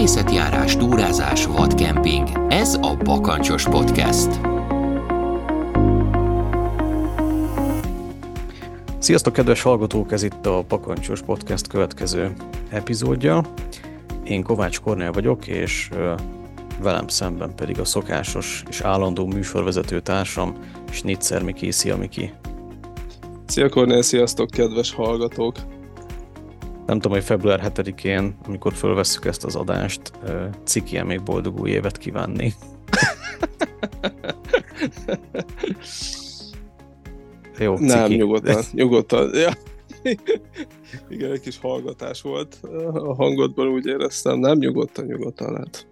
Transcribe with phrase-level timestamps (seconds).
[0.00, 2.28] Természetjárás, túrázás, vadkemping.
[2.48, 4.40] Ez a Bakancsos Podcast.
[8.98, 10.12] Sziasztok, kedves hallgatók!
[10.12, 12.32] Ez itt a Bakancsos Podcast következő
[12.70, 13.44] epizódja.
[14.24, 15.90] Én Kovács Kornél vagyok, és
[16.82, 20.56] velem szemben pedig a szokásos és állandó műsorvezető társam,
[20.90, 21.70] Snitzer Miki.
[21.70, 22.32] Szia, Miki!
[23.46, 25.56] Szia Kornél, sziasztok, kedves hallgatók!
[26.86, 30.12] Nem tudom, hogy február 7-én, amikor fölvesszük ezt az adást,
[30.64, 32.54] ciki még boldog új évet kívánni.
[37.58, 37.88] Jó, ciki.
[37.88, 39.34] Nem, nyugodtan, nyugodtan.
[39.34, 39.52] Ja.
[41.08, 42.58] Igen, egy kis hallgatás volt
[42.92, 44.38] a hangodban, úgy éreztem.
[44.38, 45.86] Nem, nyugodtan, nyugodtan lehet.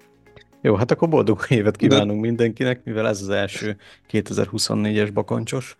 [0.61, 2.27] Jó, hát akkor boldog évet kívánunk De...
[2.27, 3.77] mindenkinek, mivel ez az első
[4.11, 5.77] 2024-es bakancsos.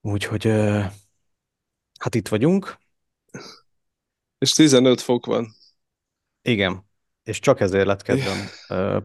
[0.00, 0.46] Úgyhogy
[1.98, 2.78] hát itt vagyunk.
[4.38, 5.54] És 15 fok van.
[6.42, 6.84] Igen,
[7.22, 8.48] és csak ezért lett kedvem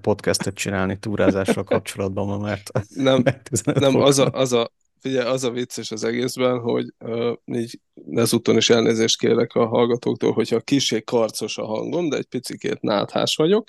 [0.02, 5.44] podcastet csinálni túrázással kapcsolatban ma, mert, nem, mert nem az, a, az, a, figyelj, az
[5.44, 7.80] a vicces az egészben, hogy uh, így
[8.12, 13.36] ezúton is elnézést kérek a hallgatóktól, hogyha kisé karcos a hangom, de egy picikét náthás
[13.36, 13.68] vagyok,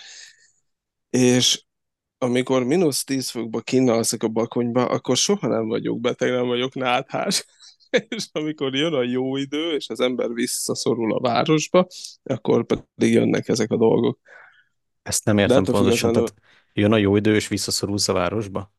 [1.11, 1.65] és
[2.19, 7.45] amikor mínusz 10 fokba kínálszik a bakonyba, akkor soha nem vagyok beteg, nem vagyok náthás.
[8.17, 11.87] és amikor jön a jó idő, és az ember visszaszorul a városba,
[12.23, 14.19] akkor pedig jönnek ezek a dolgok.
[15.03, 16.35] Ezt nem értem pontosan, tehát
[16.73, 18.73] jön a jó idő, és visszaszorulsz a városba?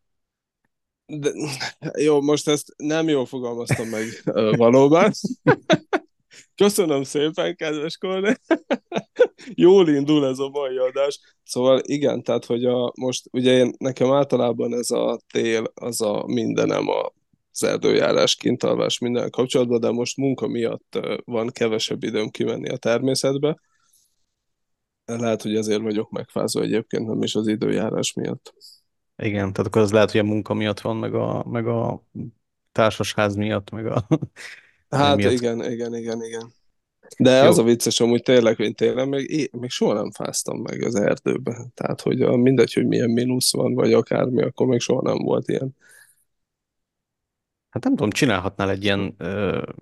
[1.06, 1.32] De,
[2.06, 4.06] jó, most ezt nem jól fogalmaztam meg
[4.58, 5.12] valóban.
[6.56, 8.34] Köszönöm szépen, kedves Korné.
[9.54, 11.20] Jól indul ez a mai adás.
[11.44, 16.24] Szóval igen, tehát, hogy a, most ugye én, nekem általában ez a tél, az a
[16.28, 17.12] mindenem a
[17.54, 23.60] az erdőjárás, kintalvás minden kapcsolatban, de most munka miatt van kevesebb időm kimenni a természetbe.
[25.06, 28.54] Lehet, hogy ezért vagyok megfázva egyébként, nem is az időjárás miatt.
[29.16, 32.04] Igen, tehát akkor az lehet, hogy a munka miatt van, meg a, meg a
[32.72, 34.08] társasház miatt, meg a...
[34.90, 35.32] Hát miatt.
[35.32, 36.54] igen, igen, igen, igen.
[37.18, 37.48] De Jó.
[37.48, 41.72] az a vicces, amúgy tényleg, hogy tényleg még, még soha nem fáztam meg az erdőben.
[41.74, 45.50] Tehát, hogy a, mindegy, hogy milyen mínusz van, vagy akármi, akkor még soha nem volt
[45.50, 45.76] ilyen
[47.74, 49.16] Hát nem tudom, csinálhatnál egy ilyen,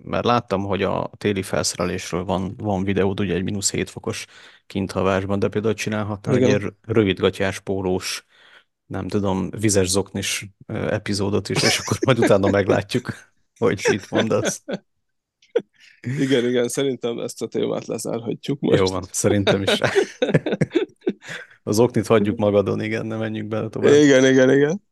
[0.04, 4.26] mert láttam, hogy a téli felszerelésről van, van videód, ugye egy mínusz 7 fokos
[4.66, 6.48] kinthavásban, de például csinálhatnál Igen.
[6.48, 8.26] egy ilyen rövidgatyás pólós,
[8.86, 13.12] nem tudom, vizes zoknis epizódot is, és akkor majd utána meglátjuk,
[13.58, 14.64] hogy mit mondasz.
[16.00, 18.78] Igen, igen, szerintem ezt a témát lezárhatjuk most.
[18.78, 19.78] Jó van, szerintem is.
[21.62, 23.92] Az oknit hagyjuk magadon, igen, nem menjünk bele tovább.
[23.92, 24.82] Igen, igen, igen.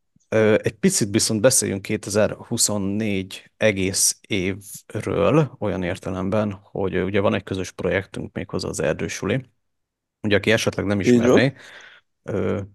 [0.57, 8.33] Egy picit viszont beszéljünk 2024 egész évről, olyan értelemben, hogy ugye van egy közös projektünk
[8.33, 9.45] méghozzá az Erdősuli.
[10.21, 11.53] Ugye, aki esetleg nem ismerné,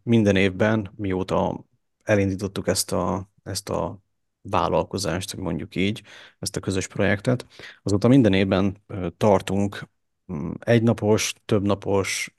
[0.02, 1.64] minden évben, mióta
[2.02, 4.00] elindítottuk ezt a, ezt a
[4.40, 6.02] vállalkozást, mondjuk így,
[6.38, 7.46] ezt a közös projektet,
[7.82, 8.84] azóta minden évben
[9.16, 9.88] tartunk
[10.32, 12.36] mm, egynapos, többnapos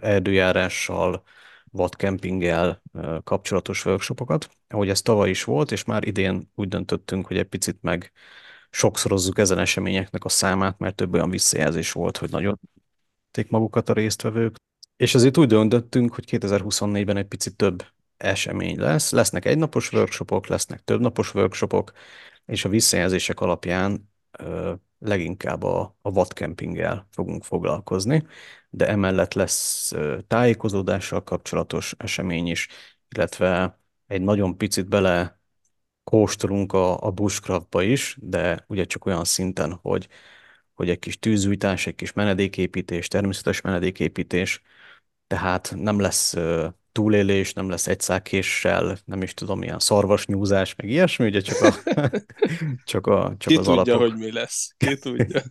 [0.00, 1.22] erdőjárással,
[1.74, 2.82] vadkempinggel
[3.24, 7.78] kapcsolatos workshopokat, ahogy ez tavaly is volt, és már idén úgy döntöttünk, hogy egy picit
[7.80, 8.12] meg
[8.70, 12.60] sokszorozzuk ezen eseményeknek a számát, mert több olyan visszajelzés volt, hogy nagyon
[13.48, 14.54] magukat a résztvevők.
[14.96, 17.84] És ezért úgy döntöttünk, hogy 2024-ben egy picit több
[18.16, 19.10] esemény lesz.
[19.10, 21.92] Lesznek egynapos workshopok, lesznek többnapos workshopok,
[22.46, 24.12] és a visszajelzések alapján
[25.04, 28.26] leginkább a, a vadkempinggel fogunk foglalkozni,
[28.70, 29.92] de emellett lesz
[30.26, 32.68] tájékozódással kapcsolatos esemény is,
[33.08, 35.40] illetve egy nagyon picit bele
[36.04, 40.08] kóstolunk a, a bushcraftba is, de ugye csak olyan szinten, hogy,
[40.74, 44.62] hogy egy kis tűzújtás, egy kis menedéképítés, természetes menedéképítés,
[45.26, 46.34] tehát nem lesz
[46.94, 51.74] túlélés, nem lesz egy szákéssel, nem is tudom, ilyen szarvasnyúzás, meg ilyesmi, ugye csak, a,
[52.92, 54.10] csak, a, csak Ki az tudja, alapok.
[54.10, 54.74] hogy mi lesz.
[54.76, 55.42] Ki tudja.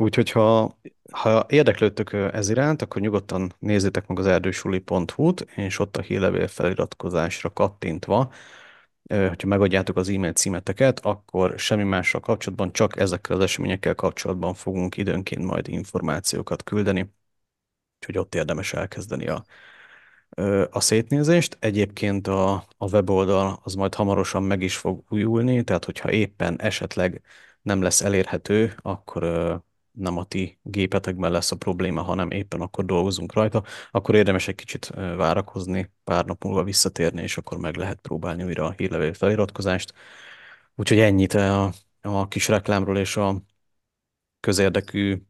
[0.00, 0.78] Úgyhogy ha,
[1.12, 7.52] ha érdeklődtök ez iránt, akkor nyugodtan nézzétek meg az erdősuli.hu-t, és ott a hírlevél feliratkozásra
[7.52, 8.32] kattintva,
[9.08, 14.96] hogyha megadjátok az e-mail címeteket, akkor semmi mással kapcsolatban, csak ezekkel az eseményekkel kapcsolatban fogunk
[14.96, 17.14] időnként majd információkat küldeni
[17.98, 19.44] úgyhogy ott érdemes elkezdeni a,
[20.70, 21.56] a szétnézést.
[21.60, 27.22] Egyébként a, a weboldal az majd hamarosan meg is fog újulni, tehát hogyha éppen esetleg
[27.62, 29.22] nem lesz elérhető, akkor
[29.90, 34.54] nem a ti gépetekben lesz a probléma, hanem éppen akkor dolgozunk rajta, akkor érdemes egy
[34.54, 39.92] kicsit várakozni, pár nap múlva visszatérni, és akkor meg lehet próbálni újra a hírlevél feliratkozást.
[40.74, 43.42] Úgyhogy ennyit a, a kis reklámról és a
[44.40, 45.22] közérdekű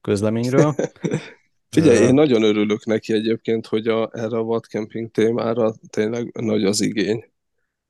[0.00, 0.74] közleményről.
[1.70, 6.80] Figyelj, én nagyon örülök neki egyébként, hogy a, erre a vadcamping témára tényleg nagy az
[6.80, 7.24] igény.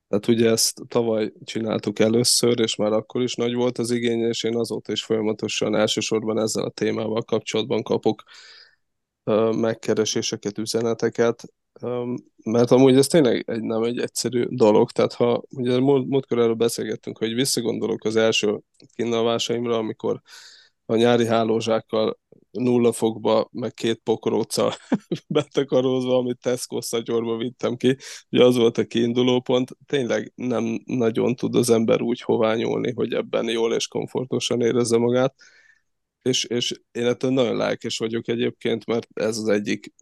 [0.08, 4.42] Tehát ugye ezt tavaly csináltuk először, és már akkor is nagy volt az igény, és
[4.42, 8.22] én azóta is folyamatosan elsősorban ezzel a témával kapcsolatban kapok
[9.56, 11.42] megkereséseket, üzeneteket,
[12.44, 17.18] mert amúgy ez tényleg egy, nem egy egyszerű dolog, tehát ha ugye múltkor erről beszélgettünk,
[17.18, 18.60] hogy visszagondolok az első
[18.94, 20.20] kínálvásaimra, amikor
[20.90, 22.18] a nyári hálózsákkal
[22.50, 24.76] nulla fokba, meg két pokróca
[25.36, 27.96] betakarózva, amit Tesco szatyorba vittem ki,
[28.30, 33.12] ugye az volt a kiinduló pont, tényleg nem nagyon tud az ember úgy hoványolni, hogy
[33.12, 35.34] ebben jól és komfortosan érezze magát,
[36.22, 39.94] és, és én ettől nagyon lelkes vagyok egyébként, mert ez az egyik,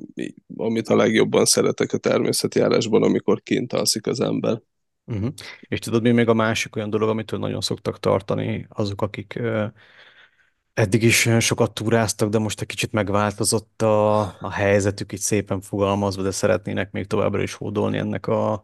[0.56, 4.61] amit a legjobban szeretek a természetjárásban, amikor kint alszik az ember.
[5.05, 5.33] Uh-huh.
[5.61, 9.41] És tudod, mi még a másik olyan dolog, amitől nagyon szoktak tartani azok, akik
[10.76, 16.23] eddig is sokat túráztak, de most egy kicsit megváltozott a, a helyzetük, így szépen fogalmazva,
[16.23, 18.62] de szeretnének még továbbra is hódolni ennek a,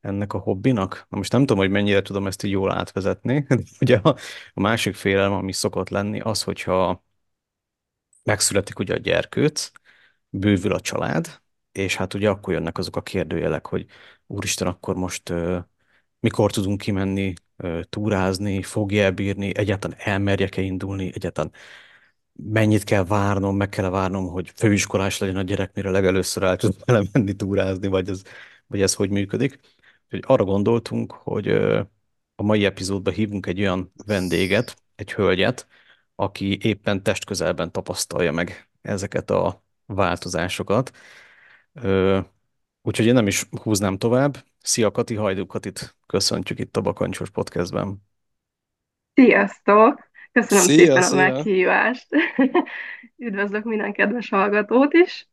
[0.00, 1.06] ennek a hobbinak.
[1.08, 3.44] Na most nem tudom, hogy mennyire tudom ezt így jól átvezetni.
[3.48, 4.16] De ugye a,
[4.54, 7.04] a másik félelem, ami szokott lenni, az, hogyha
[8.24, 9.70] megszületik ugye a gyerkőc,
[10.28, 11.42] bővül a család,
[11.72, 13.86] és hát ugye akkor jönnek azok a kérdőjelek, hogy
[14.26, 15.58] úristen, akkor most uh,
[16.20, 17.32] mikor tudunk kimenni,
[17.88, 21.52] túrázni, fogja elbírni, egyáltalán elmerjek-e indulni, egyáltalán
[22.32, 26.74] mennyit kell várnom, meg kell várnom, hogy főiskolás legyen a gyerek, mire legelőször el tud
[27.12, 28.22] menni túrázni, vagy ez,
[28.66, 29.60] vagy ez hogy működik.
[30.04, 31.48] Úgyhogy arra gondoltunk, hogy
[32.34, 35.66] a mai epizódban hívunk egy olyan vendéget, egy hölgyet,
[36.14, 40.90] aki éppen testközelben tapasztalja meg ezeket a változásokat.
[42.82, 44.36] Úgyhogy én nem is húznám tovább.
[44.58, 48.02] Szia Kati, Hajdú Katit köszöntjük itt a Bakancsos Podcastben.
[49.14, 50.08] Sziasztok!
[50.32, 51.24] Köszönöm szia, szépen szia.
[51.24, 52.06] a meghívást.
[53.16, 55.28] Üdvözlök minden kedves hallgatót is.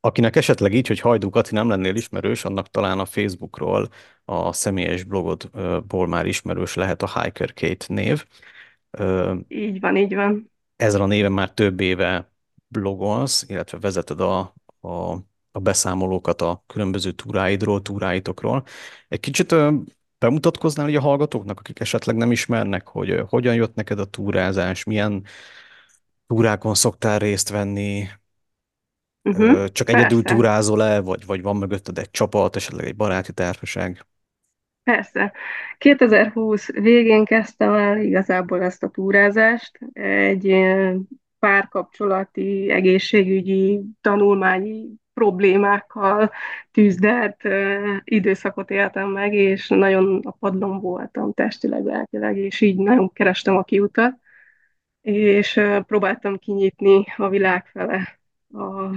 [0.00, 3.88] Akinek esetleg így, hogy Hajdú Kati nem lennél ismerős, annak talán a Facebookról,
[4.24, 8.24] a személyes blogodból már ismerős lehet a Hiker Kate név.
[9.48, 10.52] Így van, így van.
[10.76, 12.30] Ezzel a néven már több éve
[12.66, 15.16] blogolsz, illetve vezeted a, a,
[15.58, 18.64] a beszámolókat a különböző túráidról, túráitokról.
[19.08, 19.54] Egy kicsit
[20.18, 25.24] bemutatkoznál a hallgatóknak, akik esetleg nem ismernek, hogy hogyan jött neked a túrázás, milyen
[26.26, 28.08] túrákon szoktál részt venni,
[29.22, 30.36] Uh-huh, Csak egyedül persze.
[30.36, 34.06] túrázol-e, vagy, vagy van mögötted egy csapat, esetleg egy baráti társaság?
[34.82, 35.32] Persze.
[35.78, 39.78] 2020 végén kezdtem el igazából ezt a túrázást.
[39.92, 40.54] Egy
[41.38, 44.86] párkapcsolati, egészségügyi, tanulmányi
[45.18, 46.30] problémákkal
[46.70, 47.42] tűzdelt
[48.04, 53.62] időszakot éltem meg, és nagyon a padlón voltam testileg, lelkileg, és így nagyon kerestem a
[53.62, 54.18] kiutat,
[55.00, 58.18] és próbáltam kinyitni a világ fele
[58.52, 58.90] a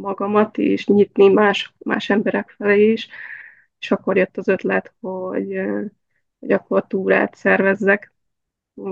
[0.00, 3.08] magamat, és nyitni más, más emberek felé is,
[3.78, 5.60] és akkor jött az ötlet, hogy,
[6.38, 8.12] hogy akkor túrát szervezzek,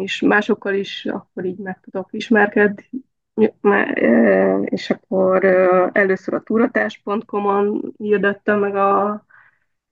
[0.00, 3.05] és másokkal is akkor így meg tudok ismerkedni,
[4.64, 5.44] és akkor
[5.92, 9.10] először a túratás.com-on hirdettem meg a,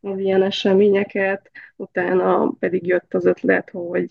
[0.00, 4.10] az ilyen eseményeket, utána pedig jött az ötlet, hogy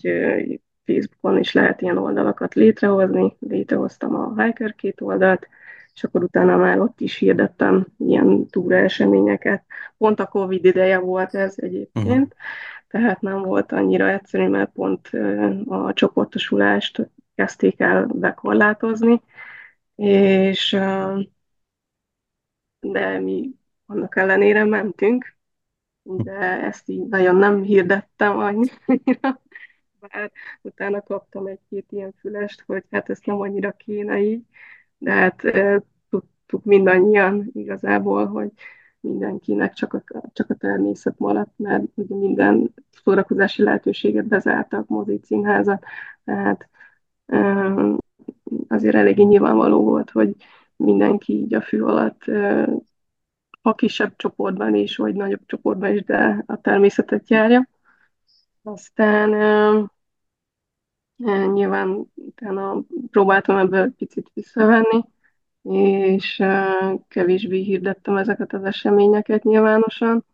[0.84, 5.48] Facebookon is lehet ilyen oldalakat létrehozni, létrehoztam a Hiker két oldalt,
[5.94, 9.64] és akkor utána már ott is hirdettem ilyen túraeseményeket.
[9.98, 12.28] Pont a Covid ideje volt ez egyébként, uh-huh.
[12.88, 15.10] tehát nem volt annyira egyszerű, mert pont
[15.66, 19.22] a csoportosulást kezdték el bekorlátozni,
[19.94, 20.76] és
[22.80, 23.50] de mi
[23.86, 25.36] annak ellenére mentünk,
[26.02, 29.42] de ezt így nagyon nem hirdettem annyira,
[30.00, 34.44] bár utána kaptam egy-két ilyen fülest, hogy hát ezt nem annyira kéne így,
[34.98, 35.42] de hát
[36.08, 38.50] tudtuk mindannyian igazából, hogy
[39.00, 45.84] mindenkinek csak a, csak a természet maradt, mert ugye minden szórakozási lehetőséget bezártak, mozit, színházat,
[46.24, 46.68] tehát
[48.68, 50.36] azért eléggé nyilvánvaló volt, hogy
[50.76, 52.22] mindenki így a fű alatt
[53.62, 57.68] a kisebb csoportban is, vagy nagyobb csoportban is, de a természetet járja.
[58.62, 59.30] Aztán
[61.52, 65.04] nyilván utána próbáltam ebből picit visszavenni,
[65.62, 66.42] és
[67.08, 70.24] kevésbé hirdettem ezeket az eseményeket nyilvánosan.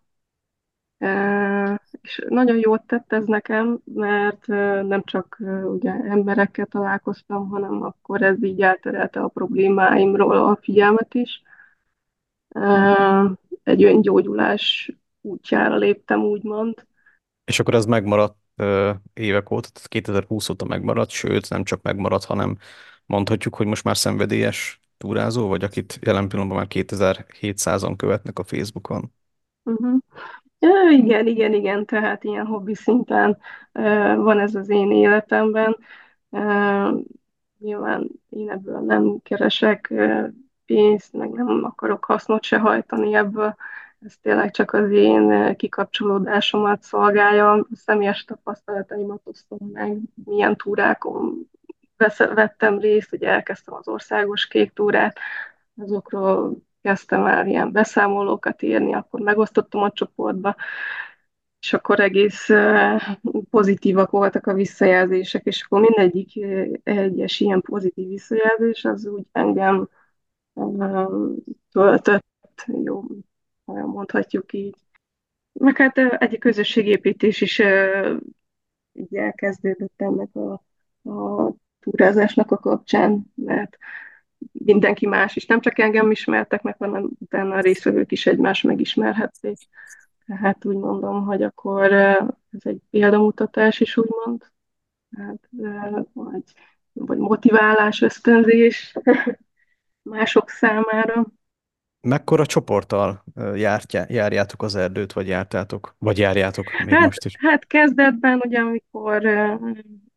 [2.00, 4.47] És nagyon jót tett ez nekem, mert
[4.87, 11.42] nem csak ugye emberekkel találkoztam, hanem akkor ez így elterelte a problémáimról a figyelmet is.
[13.62, 16.87] Egy öngyógyulás útjára léptem, úgymond.
[17.45, 18.38] És akkor ez megmaradt
[19.12, 22.57] évek óta, tehát 2020 óta megmaradt, sőt nem csak megmaradt, hanem
[23.07, 29.12] mondhatjuk, hogy most már szenvedélyes túrázó, vagy akit jelen pillanatban már 2700-an követnek a Facebookon?
[29.62, 29.99] Uh-huh.
[30.61, 33.38] Igen, igen, igen, tehát ilyen hobbi szinten
[34.17, 35.76] van ez az én életemben.
[36.29, 37.00] Uh,
[37.59, 39.93] nyilván én ebből nem keresek
[40.64, 43.55] pénzt, meg nem akarok hasznot se hajtani ebből.
[44.00, 51.50] Ez tényleg csak az én kikapcsolódásomat szolgálja, a személyes tapasztalataimat osztom meg, milyen túrákon
[52.17, 55.19] vettem részt, ugye elkezdtem az országos kék túrát,
[55.76, 60.56] azokról kezdtem el ilyen beszámolókat írni, akkor megosztottam a csoportba,
[61.60, 62.49] és akkor egész
[63.50, 66.44] pozitívak voltak a visszajelzések, és akkor mindegyik
[66.82, 69.88] egyes ilyen pozitív visszajelzés az úgy engem
[71.72, 73.02] töltött, jó,
[73.64, 74.76] olyan mondhatjuk így.
[75.52, 77.62] Meg hát egy közösségépítés is
[78.92, 80.52] így elkezdődött ennek a,
[81.10, 83.76] a túrázásnak a kapcsán, mert
[84.52, 89.59] mindenki más is, nem csak engem ismertek meg, hanem utána a részvevők is egymást megismerhették.
[90.26, 94.47] Tehát úgy mondom, hogy akkor ez egy példamutatás is úgymond,
[95.16, 95.49] tehát,
[96.12, 96.42] vagy,
[96.92, 98.97] vagy motiválás, ösztönzés
[100.02, 101.26] mások számára.
[102.00, 105.94] Mekkora csoporttal járt, járjátok az erdőt, vagy jártátok?
[105.99, 107.37] Vagy járjátok még hát, most is?
[107.38, 109.23] Hát kezdetben, ugye amikor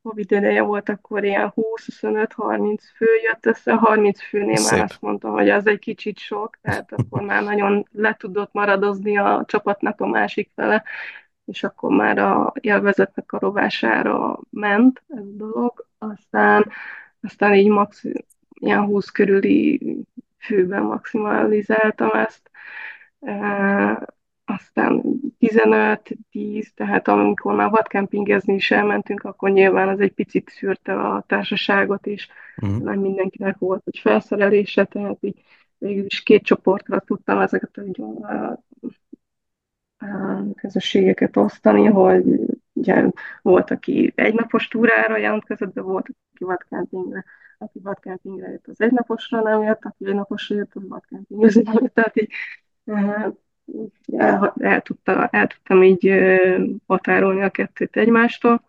[0.04, 4.78] Covid ideje volt, akkor ilyen 20-25-30 fő jött össze, 30 főnél Szép.
[4.78, 9.18] már azt mondtam, hogy az egy kicsit sok, tehát akkor már nagyon le tudott maradozni
[9.18, 10.84] a csapatnak a másik fele,
[11.46, 16.72] és akkor már a élvezetnek a rovására ment ez a dolog, aztán,
[17.22, 18.04] aztán így max,
[18.54, 19.96] ilyen 20 körüli
[20.38, 22.52] főben maximalizáltam ezt,
[24.54, 25.04] aztán
[25.40, 32.06] 15-10, tehát amikor már vadkempingezni is elmentünk, akkor nyilván az egy picit szűrte a társaságot
[32.06, 32.84] is, uh-huh.
[32.84, 35.44] nem mindenkinek volt egy felszerelése, tehát így
[35.78, 38.64] végül is két csoportra tudtam ezeket a,
[39.98, 42.24] a közösségeket osztani, hogy
[42.74, 43.06] ugye
[43.42, 47.24] volt, aki egynapos túrára jelentkezett, de volt, aki vadkempingre
[47.58, 52.22] aki vadkempingre jött, az egynaposra nem jött, aki egynaposra jött, az vadkempingezni nem jött, tehát
[52.22, 52.32] így
[54.12, 56.12] el, el, tudta, el tudtam így
[56.88, 58.64] határolni a kettőt egymástól.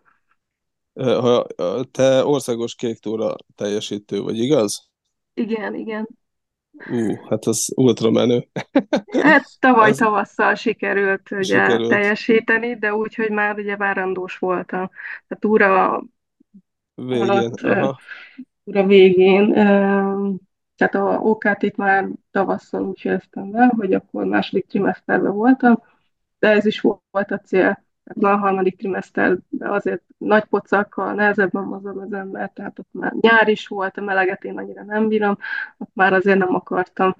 [0.93, 1.45] Ha
[1.91, 4.89] te országos kék túra teljesítő vagy, igaz?
[5.33, 6.07] Igen, igen.
[6.91, 8.47] Ú, hát az ultra menő.
[9.21, 9.97] Hát tavaly Ez...
[9.97, 14.89] tavasszal sikerült, ugye sikerült teljesíteni, de úgy, hogy már ugye várandós voltam.
[15.27, 16.03] A túra
[16.93, 17.55] végén, alatt,
[18.63, 19.53] túra végén
[20.75, 25.81] tehát a OKT-t már tavasszal úgy fejeztem be, hogy akkor második trimeszterben voltam,
[26.39, 27.83] de ez is volt a cél.
[28.03, 33.47] Tehát a harmadik trimeszterben azért nagy pocakkal nehezebben mozog az ember, tehát ott már nyár
[33.47, 35.37] is volt, a meleget én annyira nem bírom,
[35.77, 37.15] ott már azért nem akartam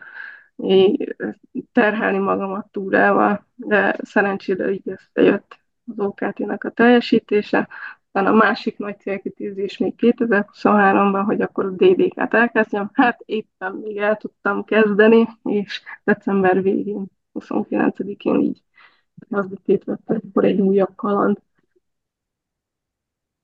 [1.72, 7.68] terhelni magamat túrával, de szerencsére így összejött az OKT-nek a teljesítése,
[8.16, 12.90] aztán a másik nagy célkitűzés még 2023-ban, hogy akkor a DDK-t elkezdjem.
[12.94, 18.64] Hát éppen még el tudtam kezdeni, és december végén, 29-én így
[19.86, 21.38] vett akkor egy újabb kaland.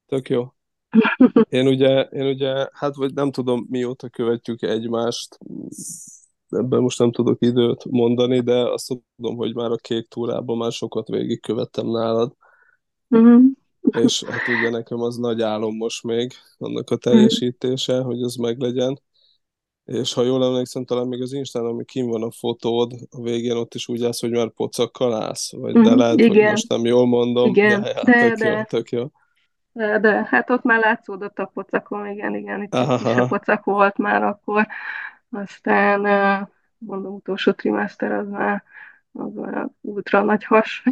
[0.06, 0.54] Tök jó.
[1.50, 5.38] Én ugye, én ugye, hát vagy nem tudom mióta követjük egymást,
[6.50, 10.72] ebben most nem tudok időt mondani, de azt tudom, hogy már a kék túrában már
[10.72, 12.36] sokat végigkövettem nálad.
[13.08, 18.36] Uh-huh és hát ugye nekem az nagy álom most még, annak a teljesítése, hogy az
[18.36, 19.00] meglegyen.
[19.86, 23.56] És ha jól emlékszem, talán még az Instán, ami kim van a fotód, a végén
[23.56, 26.30] ott is úgy állsz, hogy már pocakkal állsz, vagy de lehet, igen.
[26.30, 27.50] hogy most nem jól mondom.
[27.50, 28.50] Igen, de, ja, de, tök de.
[28.50, 29.12] Jó, tök jó.
[29.72, 33.12] De, de, hát ott már látszódott a pocakon, igen, igen, itt Aha.
[33.12, 34.68] is a pocak volt már akkor.
[35.32, 36.02] Aztán,
[36.78, 38.64] mondom, utolsó trimester az már,
[39.12, 40.84] az már ultra nagy has.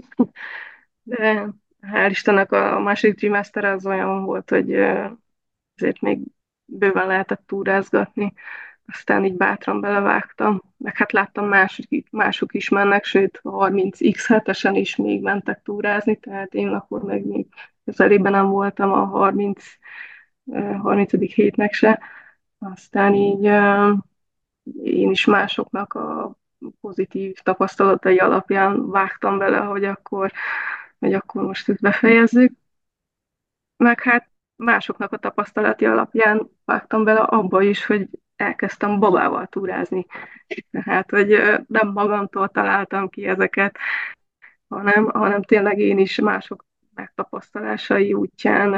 [1.03, 1.49] De
[1.81, 4.73] hál' Istennek a második trimester az olyan volt, hogy
[5.75, 6.19] azért még
[6.65, 8.33] bőven lehetett túrázgatni,
[8.85, 15.21] aztán így bátran belevágtam, meg hát láttam mások, mások is mennek, sőt 30x7-esen is még
[15.21, 17.45] mentek túrázni, tehát én akkor meg még
[17.85, 19.63] közelében nem voltam a 30,
[20.81, 21.33] 30.
[21.33, 21.99] hétnek se,
[22.59, 23.43] aztán így
[24.83, 26.37] én is másoknak a
[26.81, 30.31] pozitív tapasztalatai alapján vágtam bele, hogy akkor
[30.99, 32.51] hogy akkor most ezt befejezzük.
[33.77, 40.05] Meg hát másoknak a tapasztalati alapján vágtam bele abba is, hogy elkezdtem babával túrázni.
[40.71, 43.77] Tehát, hogy nem magamtól találtam ki ezeket,
[44.67, 48.71] hanem, hanem tényleg én is mások megtapasztalásai útján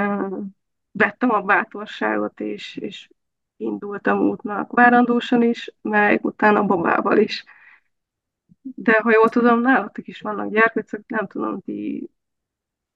[0.91, 3.09] vettem a bátorságot, és, és
[3.57, 7.45] indultam útnak várandósan is, meg utána babával is.
[8.61, 12.09] De ha jól tudom, nálatok is vannak gyerkőcök, nem tudom, ti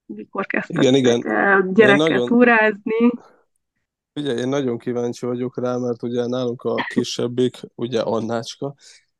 [0.06, 1.26] mikor kezdtek Igen, igen.
[1.26, 3.10] el gyerekkel nagyon- túrázni.
[4.14, 8.74] Ugye, én nagyon kíváncsi vagyok rá, mert ugye nálunk a kisebbik, ugye Annácska,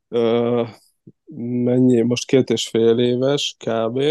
[0.09, 0.63] ö,
[1.65, 4.03] mennyi, most két és fél éves kb.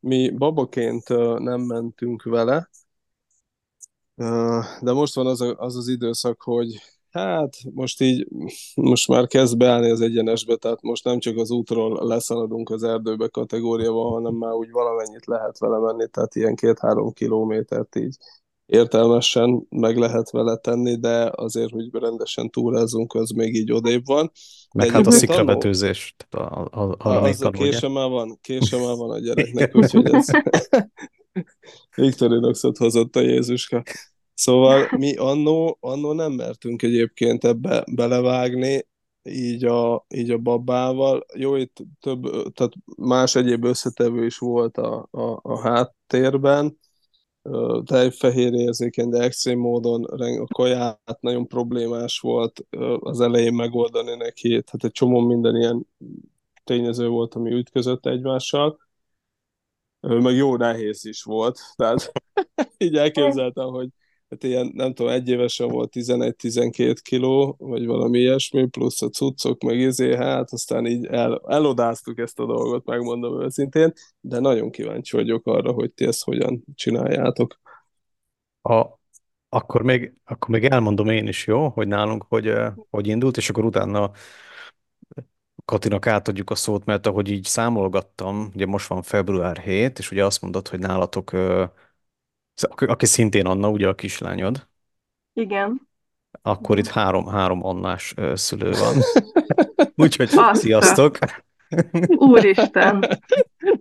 [0.00, 2.70] Mi babaként nem mentünk vele,
[4.80, 6.80] de most van az, a, az az időszak, hogy
[7.10, 8.28] hát most így,
[8.74, 13.28] most már kezd beállni az egyenesbe, tehát most nem csak az útról leszaladunk az erdőbe
[13.28, 18.16] kategóriában, hanem már úgy valamennyit lehet vele menni, tehát ilyen két-három kilométert így
[18.70, 24.30] értelmesen meg lehet vele tenni, de azért, hogy rendesen túrázunk, az még így odébb van.
[24.74, 28.38] Meg De hát a egyébként szikrabetőzés, a, a, a, A, az a késő már van,
[28.40, 30.26] késő már van a gyereknek, úgyhogy ez
[31.96, 33.82] Victorinoxot hozott a Jézuska.
[34.40, 38.86] Szóval mi annó, annó nem mertünk egyébként ebbe belevágni,
[39.22, 41.26] így a, így a babával.
[41.34, 46.78] Jó, itt több, tehát más egyéb összetevő is volt a, a, a háttérben,
[47.84, 52.66] tejfehér érzékeny, de extrém módon a kaját nagyon problémás volt
[52.98, 55.86] az elején megoldani neki, tehát egy csomó minden ilyen
[56.64, 58.78] tényező volt, ami ütközött egymással,
[60.00, 62.12] meg jó nehéz is volt, tehát
[62.78, 63.88] így elképzeltem, hogy
[64.30, 69.62] hát ilyen, nem tudom, egy évesen volt 11-12 kiló, vagy valami ilyesmi, plusz a cuccok,
[69.62, 75.16] meg izé, hát aztán így el, elodáztuk ezt a dolgot, megmondom őszintén, de nagyon kíváncsi
[75.16, 77.60] vagyok arra, hogy ti ezt hogyan csináljátok.
[78.62, 78.98] a,
[79.48, 83.50] akkor még, akkor még elmondom én is, jó, hogy nálunk hogy, eh, hogy indult, és
[83.50, 84.10] akkor utána
[85.64, 90.24] Katinak átadjuk a szót, mert ahogy így számolgattam, ugye most van február 7, és ugye
[90.24, 91.64] azt mondod, hogy nálatok, ö,
[92.62, 94.68] aki aki szintén Anna, ugye a kislányod,
[95.32, 95.88] Igen.
[96.42, 98.94] akkor itt három, három Annás szülő van.
[99.96, 100.60] Úgyhogy Azt.
[100.60, 101.18] sziasztok!
[102.08, 103.04] Úristen!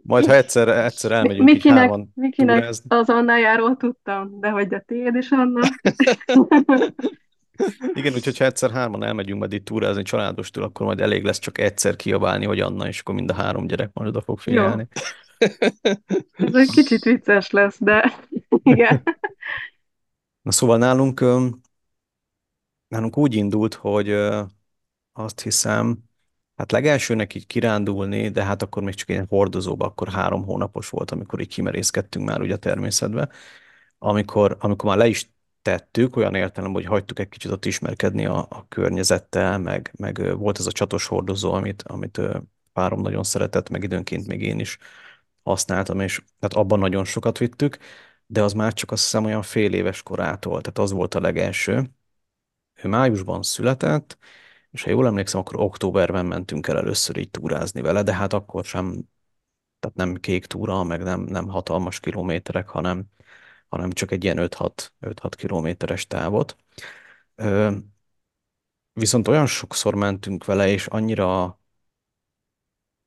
[0.01, 2.85] Majd ha egyszer, egyszer elmegyünk Mikinek, hárman Mikinek túrázni.
[2.89, 5.67] az Annájáról tudtam, de hogy de tiéd is Anna.
[7.93, 11.57] Igen, úgyhogy ha egyszer hárman elmegyünk majd itt túrázni családostól, akkor majd elég lesz csak
[11.57, 14.87] egyszer kiabálni, hogy Anna, és akkor mind a három gyerek majd oda fog figyelni.
[16.31, 18.13] Ez egy kicsit vicces lesz, de
[18.69, 19.03] igen.
[20.41, 21.19] Na szóval nálunk,
[22.87, 24.09] nálunk úgy indult, hogy
[25.13, 25.97] azt hiszem,
[26.55, 31.11] hát legelsőnek így kirándulni, de hát akkor még csak egy hordozóba, akkor három hónapos volt,
[31.11, 33.29] amikor így kimerészkedtünk már ugye a természetbe.
[33.97, 38.47] Amikor, amikor már le is tettük, olyan értelemben, hogy hagytuk egy kicsit ott ismerkedni a,
[38.49, 42.21] a környezettel, meg, meg volt ez a csatos hordozó, amit, amit
[42.73, 44.77] párom nagyon szeretett, meg időnként még én is
[45.43, 47.77] használtam, és tehát abban nagyon sokat vittük,
[48.31, 51.91] de az már csak azt hiszem olyan fél éves korától, tehát az volt a legelső.
[52.83, 54.17] Ő májusban született,
[54.71, 58.65] és ha jól emlékszem, akkor októberben mentünk el először így túrázni vele, de hát akkor
[58.65, 59.03] sem,
[59.79, 63.05] tehát nem kék túra, meg nem, nem hatalmas kilométerek, hanem,
[63.69, 66.57] hanem csak egy ilyen 5-6, 5-6 kilométeres távot.
[67.35, 67.75] Ö,
[68.93, 71.59] viszont olyan sokszor mentünk vele, és annyira,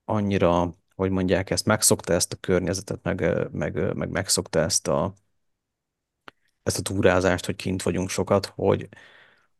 [0.04, 5.14] annyira, hogy mondják ezt, megszokta ezt a környezetet, meg, meg, meg megszokta ezt a,
[6.62, 8.88] ezt a túrázást, hogy kint vagyunk sokat, hogy,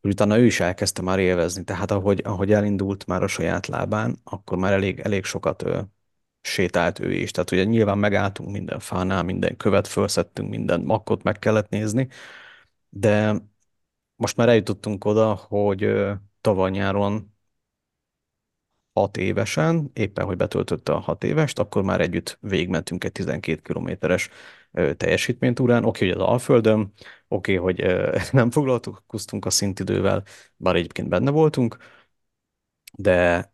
[0.00, 1.64] hogy utána ő is elkezdte már élvezni.
[1.64, 5.80] Tehát ahogy, ahogy elindult már a saját lábán, akkor már elég, elég sokat ö,
[6.40, 7.30] sétált ő is.
[7.30, 12.08] Tehát ugye nyilván megálltunk minden fánál, minden követ felszettünk, minden makkot meg kellett nézni,
[12.88, 13.36] de
[14.16, 15.92] most már eljutottunk oda, hogy
[16.40, 17.31] tavaly nyáron
[18.92, 24.28] hat évesen, éppen hogy betöltötte a hat évest, akkor már együtt végigmentünk egy 12 kilométeres
[24.96, 25.84] teljesítménytúrán.
[25.84, 26.92] Oké, hogy az Alföldön,
[27.28, 27.84] oké, hogy
[28.32, 30.24] nem foglalkoztunk a szintidővel,
[30.56, 31.76] bár egyébként benne voltunk,
[32.92, 33.52] de,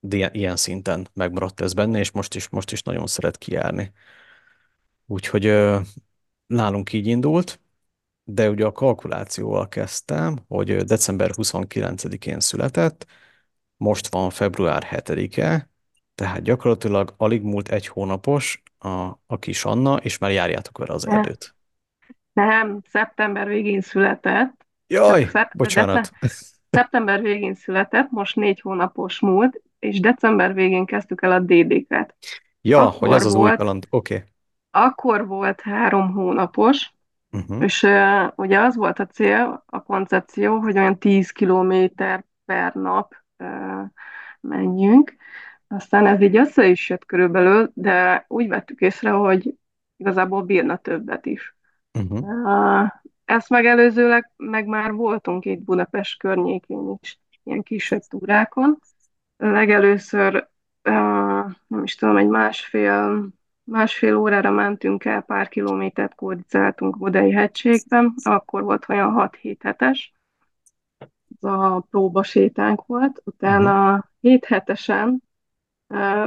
[0.00, 3.92] de ilyen, szinten megmaradt ez benne, és most is, most is nagyon szeret kijárni.
[5.06, 5.44] Úgyhogy
[6.46, 7.60] nálunk így indult,
[8.24, 13.06] de ugye a kalkulációval kezdtem, hogy december 29-én született,
[13.82, 15.68] most van február 7-e,
[16.14, 18.88] tehát gyakorlatilag alig múlt egy hónapos a,
[19.26, 21.54] a kis Anna, és már járjátok vele az erdőt.
[22.32, 24.66] Nem, szeptember végén született.
[24.86, 26.10] Jaj, Szep- bocsánat.
[26.70, 32.14] Szeptember végén született, most négy hónapos múlt, és december végén kezdtük el a DD-ket.
[32.60, 33.56] Ja, Akkor hogy az az új volt.
[33.56, 33.86] kaland.
[33.90, 34.24] Oké.
[34.70, 36.92] Akkor volt három hónapos,
[37.34, 37.62] Uh-huh.
[37.62, 43.21] és uh, ugye az volt a cél, a koncepció, hogy olyan 10 kilométer per nap
[44.40, 45.14] menjünk.
[45.68, 49.54] Aztán ez így össze is jött körülbelül, de úgy vettük észre, hogy
[49.96, 51.56] igazából bírna többet is.
[51.98, 52.18] Uh-huh.
[52.18, 52.90] Uh,
[53.24, 58.78] ezt megelőzőleg meg már voltunk itt Budapest környékén is, ilyen kisebb túrákon.
[59.36, 60.48] Legelőször,
[61.66, 63.28] nem is tudom, egy másfél,
[63.64, 70.12] másfél órára mentünk el, pár kilométert kódicáltunk Budai hegységben, akkor volt olyan 6-7 hetes,
[71.42, 74.04] ez a próbasétánk volt, utána uh-huh.
[74.20, 75.22] 7 hetesen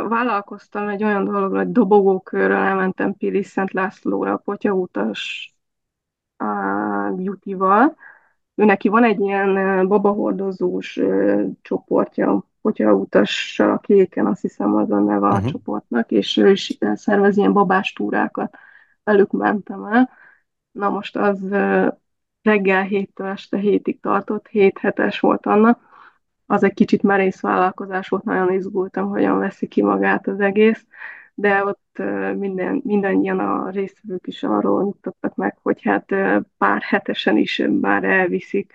[0.07, 5.53] vállalkoztam egy olyan dologra, hogy dobogókörről elmentem Pili Szent Lászlóra, potyautas
[7.15, 7.95] beauty-val.
[8.55, 10.99] Ő neki van egy ilyen babahordozós
[11.61, 15.45] csoportja, utassal a kéken, azt hiszem az a neve uh-huh.
[15.45, 18.57] a csoportnak, és ő is szervez ilyen babás túrákat.
[19.03, 20.09] Velük mentem el.
[20.71, 21.39] Na most az
[22.45, 25.79] reggel héttől este hétig tartott, hét hetes volt annak.
[26.45, 30.85] Az egy kicsit merész vállalkozás volt, nagyon izgultam, hogyan veszi ki magát az egész
[31.35, 32.01] de ott
[32.37, 36.05] minden, mindannyian a résztvevők is arról nyugtattak meg, hogy hát
[36.57, 38.73] pár hetesen is már elviszik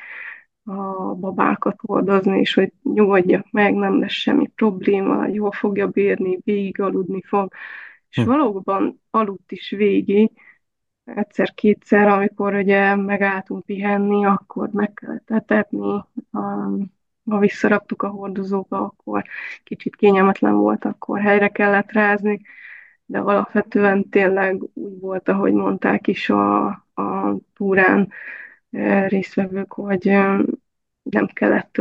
[0.65, 6.81] a babákat hordozni, és hogy nyugodjak meg, nem lesz semmi probléma, jól fogja bírni, végig
[6.81, 7.53] aludni fog.
[8.09, 8.25] És hm.
[8.29, 10.31] valóban aludt is végig,
[11.05, 16.05] egyszer-kétszer, amikor ugye megálltunk pihenni, akkor meg kellett etetni,
[17.25, 19.25] ha visszaraktuk a hordozóba, akkor
[19.65, 22.41] kicsit kényelmetlen volt, akkor helyre kellett rázni,
[23.05, 28.13] de alapvetően tényleg úgy volt, ahogy mondták is a, a túrán
[28.71, 30.39] e, résztvevők, hogy e,
[31.03, 31.77] nem kellett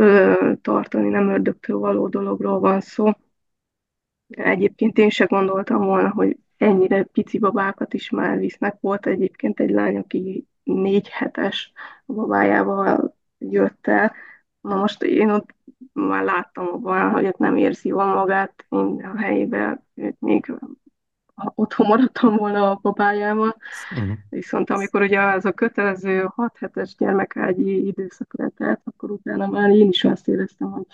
[0.62, 3.10] tartani, nem ördögtől való dologról van szó.
[4.28, 8.76] Egyébként én se gondoltam volna, hogy ennyire pici babákat is már visznek.
[8.80, 11.72] Volt egyébként egy lány, aki négy hetes
[12.06, 14.12] babájával jött el,
[14.60, 15.54] Na most én ott
[15.92, 20.54] már láttam abban, hogy ott nem érzi jól magát, én a helyében őt még
[21.54, 23.56] otthon maradtam volna a babájával,
[23.90, 24.16] uh-huh.
[24.28, 29.88] viszont amikor ugye az a kötelező 6 hetes gyermekágyi időszak letelt, akkor utána már én
[29.88, 30.86] is azt éreztem, hogy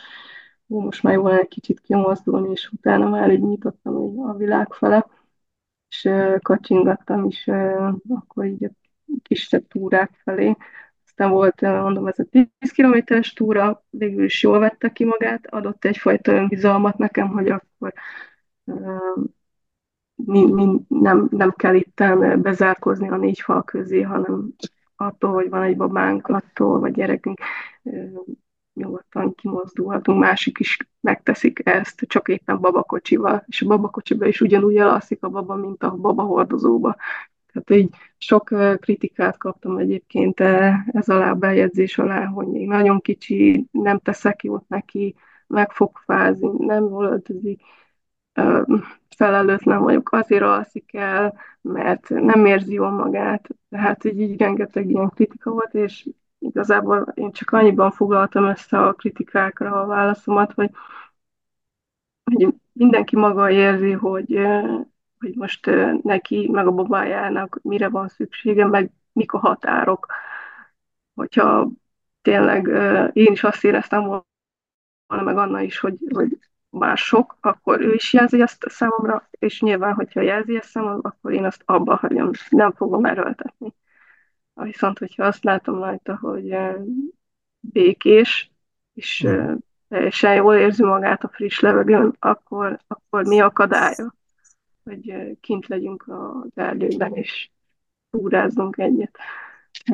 [0.68, 5.07] ó, most már jól egy kicsit kimozdulni, és utána már így nyitottam a világ fele,
[5.88, 6.09] és
[6.42, 7.46] kacsingattam is
[8.09, 8.70] akkor így a
[9.22, 10.57] kisebb túrák felé,
[11.05, 15.85] aztán volt, mondom, ez a 10 kilométeres túra, végül is jól vette ki magát, adott
[15.85, 17.92] egyfajta önbizalmat nekem, hogy akkor
[20.14, 22.03] mi, nem, nem kell itt
[22.38, 24.55] bezárkozni a négy fal közé, hanem
[24.96, 27.38] attól, hogy van egy babánk, attól, vagy gyerekünk,
[28.76, 35.22] nyugodtan kimozdulhatunk, másik is megteszik ezt, csak éppen babakocsival, és a babakocsiba is ugyanúgy elalszik
[35.22, 36.96] a baba, mint a baba hordozóba.
[37.52, 38.44] Tehát így sok
[38.80, 40.40] kritikát kaptam egyébként
[40.86, 45.14] ez alá a bejegyzés alá, hogy még nagyon kicsi, nem teszek jót neki,
[45.46, 47.60] meg fog fázni, nem jól öltözik,
[49.16, 53.48] felelőtlen vagyok, azért alszik el, mert nem érzi jól magát.
[53.68, 56.08] Tehát így, így rengeteg ilyen kritika volt, és
[56.57, 60.71] igazából én csak annyiban foglaltam össze a kritikákra a válaszomat, hogy,
[62.25, 64.40] hogy mindenki maga érzi, hogy
[65.19, 65.71] hogy most
[66.03, 70.07] neki, meg a babájának mire van szüksége, meg mik a határok.
[71.14, 71.69] Hogyha
[72.23, 72.66] tényleg
[73.12, 76.38] én is azt éreztem volna, meg Anna is, hogy, hogy
[76.69, 81.33] már sok, akkor ő is jelzi ezt számomra, és nyilván, hogyha jelzi ezt számomra, akkor
[81.33, 83.75] én azt abba hagyom, nem fogom erőltetni.
[84.62, 86.57] Viszont, hogyha azt látom rajta, hogy
[87.61, 88.51] békés,
[88.92, 89.29] és
[89.88, 94.14] teljesen jól érzi magát a friss levegőn, akkor, akkor mi akadálya?
[94.87, 97.51] hogy kint legyünk az erdőben, és
[98.11, 99.19] túrázzunk egyet.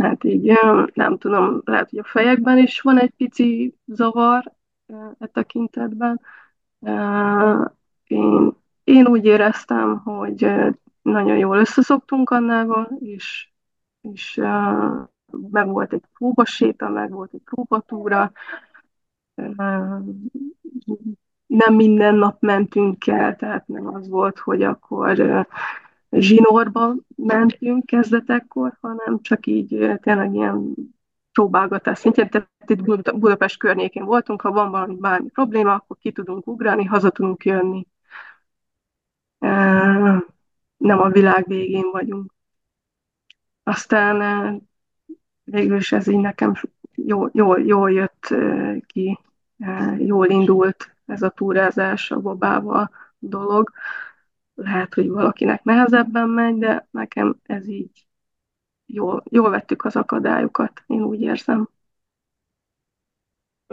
[0.01, 0.53] Hát így
[0.95, 4.53] nem tudom, lehet, hogy a fejekben is van egy pici zavar
[5.19, 6.21] e tekintetben.
[8.07, 10.53] Én, én úgy éreztem, hogy
[11.03, 13.52] nagyon jól összeszoktunk Annával, és,
[14.03, 14.41] és
[15.51, 18.33] meg volt egy próbaséta, meg volt egy próbatúra,
[21.47, 25.47] nem minden nap mentünk el, tehát nem az volt, hogy akkor
[26.11, 30.75] zsinórba mentünk kezdetekkor, hanem csak így tényleg ilyen
[31.33, 32.83] próbálgatás szintjén, tehát itt
[33.19, 37.87] Budapest környékén voltunk, ha van valami bármi probléma, akkor ki tudunk ugrani, haza tudunk jönni.
[40.77, 42.33] Nem a világ végén vagyunk.
[43.63, 44.61] Aztán
[45.45, 46.55] végül is ez így nekem
[46.95, 48.35] jól, jól, jól jött
[48.87, 49.19] ki,
[49.99, 53.73] jól indult ez a túrázás a babával dolog.
[54.55, 58.07] Lehet, hogy valakinek nehezebben megy, de nekem ez így
[58.87, 61.69] jól, jól vettük az akadályokat, én úgy érzem.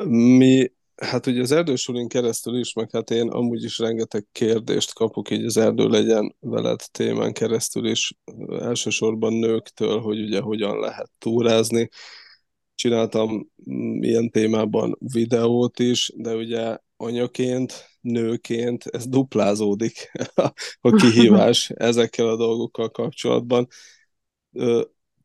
[0.06, 5.30] Mi hát ugye az erdősulin keresztül is, meg hát én amúgy is rengeteg kérdést kapok
[5.30, 8.14] így az erdő legyen veled témán keresztül is,
[8.50, 11.90] elsősorban nőktől, hogy ugye hogyan lehet túrázni.
[12.76, 20.12] Csináltam mm, ilyen témában videót is, de ugye anyaként, nőként ez duplázódik
[20.82, 23.68] a kihívás ezekkel a dolgokkal kapcsolatban.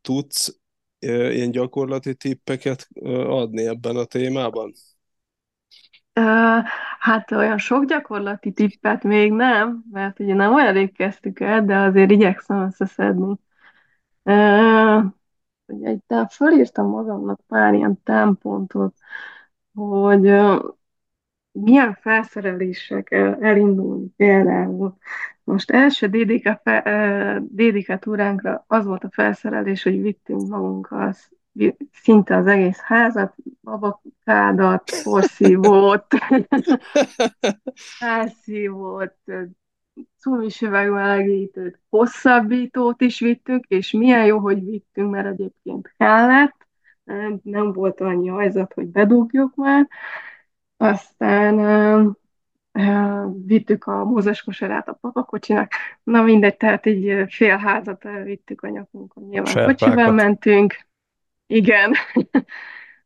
[0.00, 0.58] Tudsz
[0.98, 2.88] ilyen gyakorlati tippeket
[3.26, 4.74] adni ebben a témában?
[6.98, 11.76] Hát olyan sok gyakorlati tippet még nem, mert ugye nem olyan rég kezdtük el, de
[11.76, 13.36] azért igyekszem összeszedni.
[15.66, 18.94] Ugye itt fölírtam magamnak pár ilyen támpontot,
[19.74, 20.34] hogy
[21.52, 24.96] milyen felszerelésekkel elindulni például.
[25.44, 31.14] Most első DDK, fe, DDK túránkra az volt a felszerelés, hogy vittünk magunkkal
[31.92, 36.06] szinte az egész házat, babakádat, porszívót,
[37.98, 39.16] felszívót,
[40.18, 46.66] cumis üvegmelegítőt, hosszabbítót is vittünk, és milyen jó, hogy vittünk, mert egyébként kellett,
[47.42, 49.88] nem volt annyi hajzat, hogy bedugjuk már,
[50.76, 52.16] aztán
[53.46, 55.70] vittük a mózes kosarát a papakocsinak,
[56.02, 59.78] na mindegy, tehát egy fél házat vittük a nyakunkon, nyilván Serpákat.
[59.78, 60.86] kocsival mentünk,
[61.54, 61.94] igen.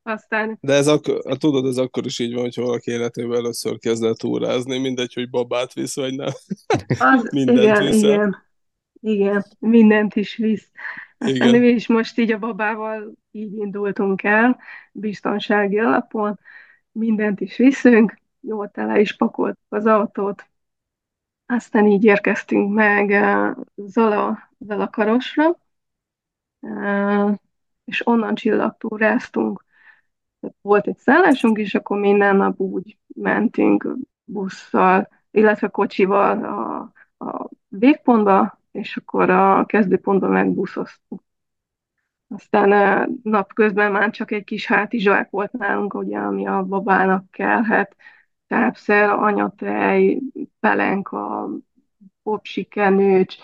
[0.02, 0.58] Aztán...
[0.60, 4.14] De ez akkor, tudod, ez akkor is így van, hogyha valaki életében először kezd el
[4.14, 6.32] túrázni, mindegy, hogy babát visz, vagy nem.
[6.98, 8.46] Az, mindent igen, visz igen.
[9.00, 10.70] Igen, mindent is visz.
[11.18, 11.60] Aztán igen.
[11.60, 14.58] mi is most így a babával így indultunk el,
[14.92, 16.38] biztonsági alapon,
[16.92, 20.46] mindent is viszünk, jó tele is pakoltuk az autót,
[21.46, 25.58] aztán így érkeztünk meg uh, Zala, Zala Karosra,
[26.60, 27.34] uh,
[27.88, 29.64] és onnan csillagtúráztunk.
[30.60, 36.92] Volt egy szállásunk, és akkor minden nap úgy mentünk busszal, illetve kocsival a,
[37.24, 41.22] a végpontba, és akkor a kezdőpontba megbuszoztunk.
[42.28, 47.96] Aztán napközben már csak egy kis hátizsák volt nálunk, ugye, ami a babának kellhet.
[48.46, 50.20] Tápszer, anyatej,
[50.60, 51.48] pelenka,
[52.22, 53.36] popsikenőcs,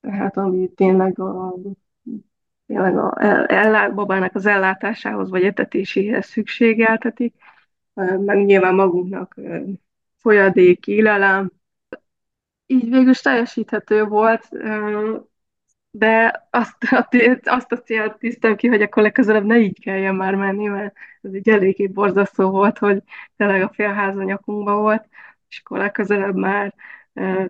[0.00, 1.54] tehát ami tényleg a
[2.70, 3.14] tényleg a
[3.52, 7.34] ellát, babának az ellátásához vagy etetéséhez szükségeltetik,
[8.18, 9.34] meg nyilván magunknak
[10.18, 11.50] folyadék, élelem.
[12.66, 14.48] Így végül is teljesíthető volt,
[15.90, 16.76] de azt,
[17.42, 21.32] azt a célt tűztem ki, hogy akkor legközelebb ne így kelljen már menni, mert ez
[21.32, 23.02] egy eléggé borzasztó volt, hogy
[23.36, 25.08] tényleg a félház a nyakunkba volt,
[25.48, 26.74] és akkor legközelebb már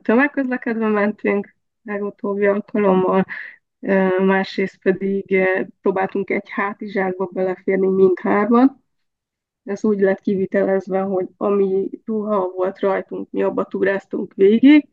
[0.03, 3.27] tömegközlekedve mentünk, legutóbbi alkalommal,
[4.19, 5.49] másrészt pedig
[5.81, 8.85] próbáltunk egy hátizsákba beleférni mindhárman.
[9.65, 14.89] Ez úgy lett kivitelezve, hogy ami ruha volt rajtunk, mi abba túráztunk végig.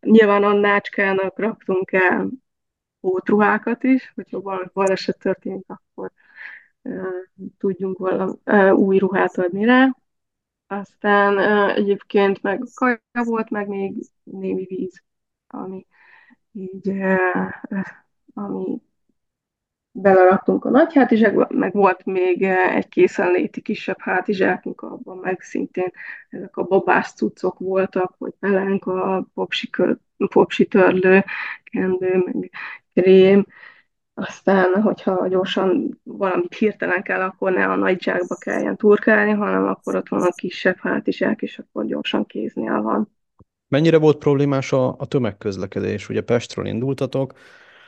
[0.00, 2.28] Nyilván a nácskának raktunk el
[3.00, 6.10] pótruhákat is, hogyha valami baleset történik, akkor
[7.58, 8.32] tudjunk valami
[8.70, 9.96] új ruhát adni rá.
[10.66, 15.02] Aztán egyébként meg kaja volt, meg még némi víz,
[15.46, 15.86] ami
[16.54, 16.92] így,
[18.34, 18.82] ami
[19.92, 25.90] beleraktunk a nagy hátizsákba, meg volt még egy készenléti kisebb hátizsákunk, abban meg szintén
[26.28, 28.34] ezek a babás cuccok voltak, hogy
[28.80, 29.70] a popsi,
[30.16, 31.24] popsi törlő,
[31.64, 32.50] kendő, meg
[32.94, 33.46] krém,
[34.14, 39.94] aztán, hogyha gyorsan valamit hirtelen kell, akkor ne a nagy zsákba kelljen turkálni, hanem akkor
[39.94, 43.12] ott van a kisebb hátizsák, és akkor gyorsan kéznél van.
[43.68, 46.08] Mennyire volt problémás a, a tömegközlekedés?
[46.08, 47.32] Ugye Pestről indultatok,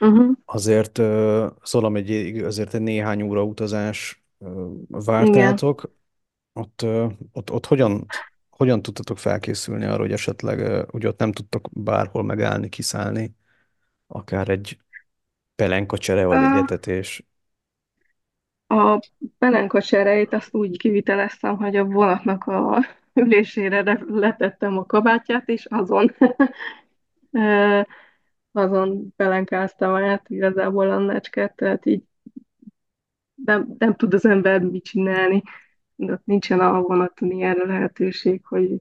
[0.00, 0.36] uh-huh.
[0.44, 5.94] azért uh, Zola egy, azért egy néhány óra utazás uh, vártátok.
[6.52, 8.06] Ott, uh, ott, ott hogyan,
[8.50, 13.34] hogyan tudtatok felkészülni arra, hogy esetleg uh, ugye ott nem tudtok bárhol megállni, kiszállni,
[14.06, 14.78] akár egy
[15.54, 17.26] pelenkacsere vagy egy etetés?
[18.68, 19.00] A
[19.38, 22.84] pelenkacsereit azt úgy kiviteleztem, hogy a vonatnak a
[23.16, 26.14] ülésére letettem a kabátját, és azon
[28.52, 32.02] azon pelenkáztam át igazából a necsket, tehát így
[33.35, 35.42] nem, nem tud az ember mit csinálni,
[36.24, 38.81] nincsen a vonaton ilyenre lehetőség, hogy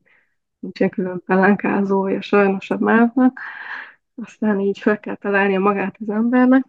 [0.60, 3.40] nincsen külön pelenkázója sajnos a mávnak,
[4.16, 6.66] aztán így fel kell találnia magát az embernek.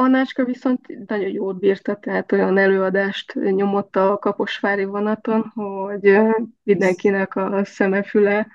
[0.00, 6.18] Annácska viszont nagyon jól bírta, tehát olyan előadást nyomott a Kaposvári vonaton, hogy
[6.62, 8.46] mindenkinek a szemefüle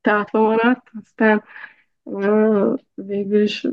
[0.00, 1.44] tátva maradt, aztán
[2.94, 3.66] végül is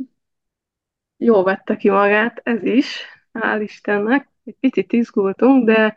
[1.17, 3.05] jól vette ki magát, ez is.
[3.33, 4.29] hál' Istennek.
[4.43, 5.95] Egy picit izgultunk, de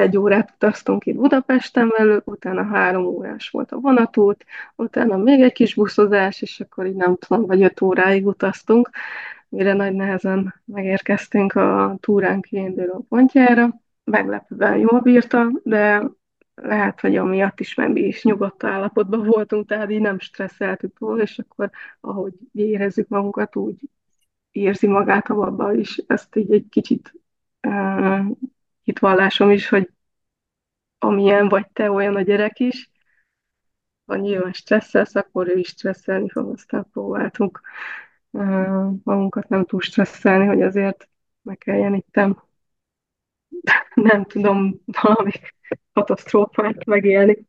[0.00, 4.44] egy órát utaztunk itt Budapesten velük, utána három órás volt a vonatút,
[4.76, 8.90] utána még egy kis buszozás, és akkor így nem tudom, vagy öt óráig utaztunk,
[9.48, 13.80] mire nagy nehezen megérkeztünk a túránk kiinduló pontjára.
[14.04, 16.02] Meglepően jól bírta, de
[16.54, 21.22] lehet, hogy amiatt is, mert mi is nyugodt állapotban voltunk, tehát így nem stresszeltük volna,
[21.22, 23.76] és akkor ahogy érezzük magunkat, úgy
[24.50, 25.96] érzi magát a babba is.
[26.06, 27.12] Ezt így egy kicsit
[27.68, 28.26] uh,
[28.86, 29.90] hitvallásom is, hogy
[30.98, 32.90] amilyen vagy te, olyan a gyerek is.
[34.06, 37.60] Ha nyilván stresszelsz, akkor ő is stresszelni fog, aztán próbáltunk
[39.02, 41.08] magunkat nem túl stresszelni, hogy azért
[41.42, 42.14] meg kelljen itt
[43.94, 45.30] nem tudom valami
[45.92, 47.46] katasztrófát megélni.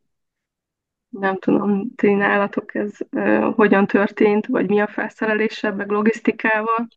[1.09, 6.87] Nem tudom, ti nálatok ez uh, hogyan történt, vagy mi a felszereléssel, meg logisztikával?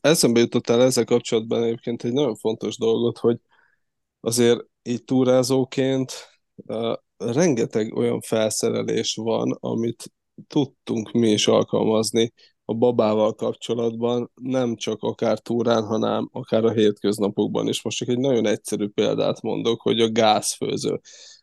[0.00, 3.38] Eszembe jutott el ezzel kapcsolatban egyébként egy nagyon fontos dolgot, hogy
[4.20, 6.12] azért így túrázóként
[7.16, 10.12] rengeteg olyan felszerelés van, amit
[10.46, 12.32] tudtunk mi is alkalmazni
[12.64, 17.82] a babával kapcsolatban, nem csak akár túrán, hanem akár a hétköznapokban is.
[17.82, 21.00] Most csak egy nagyon egyszerű példát mondok, hogy a gázfőző.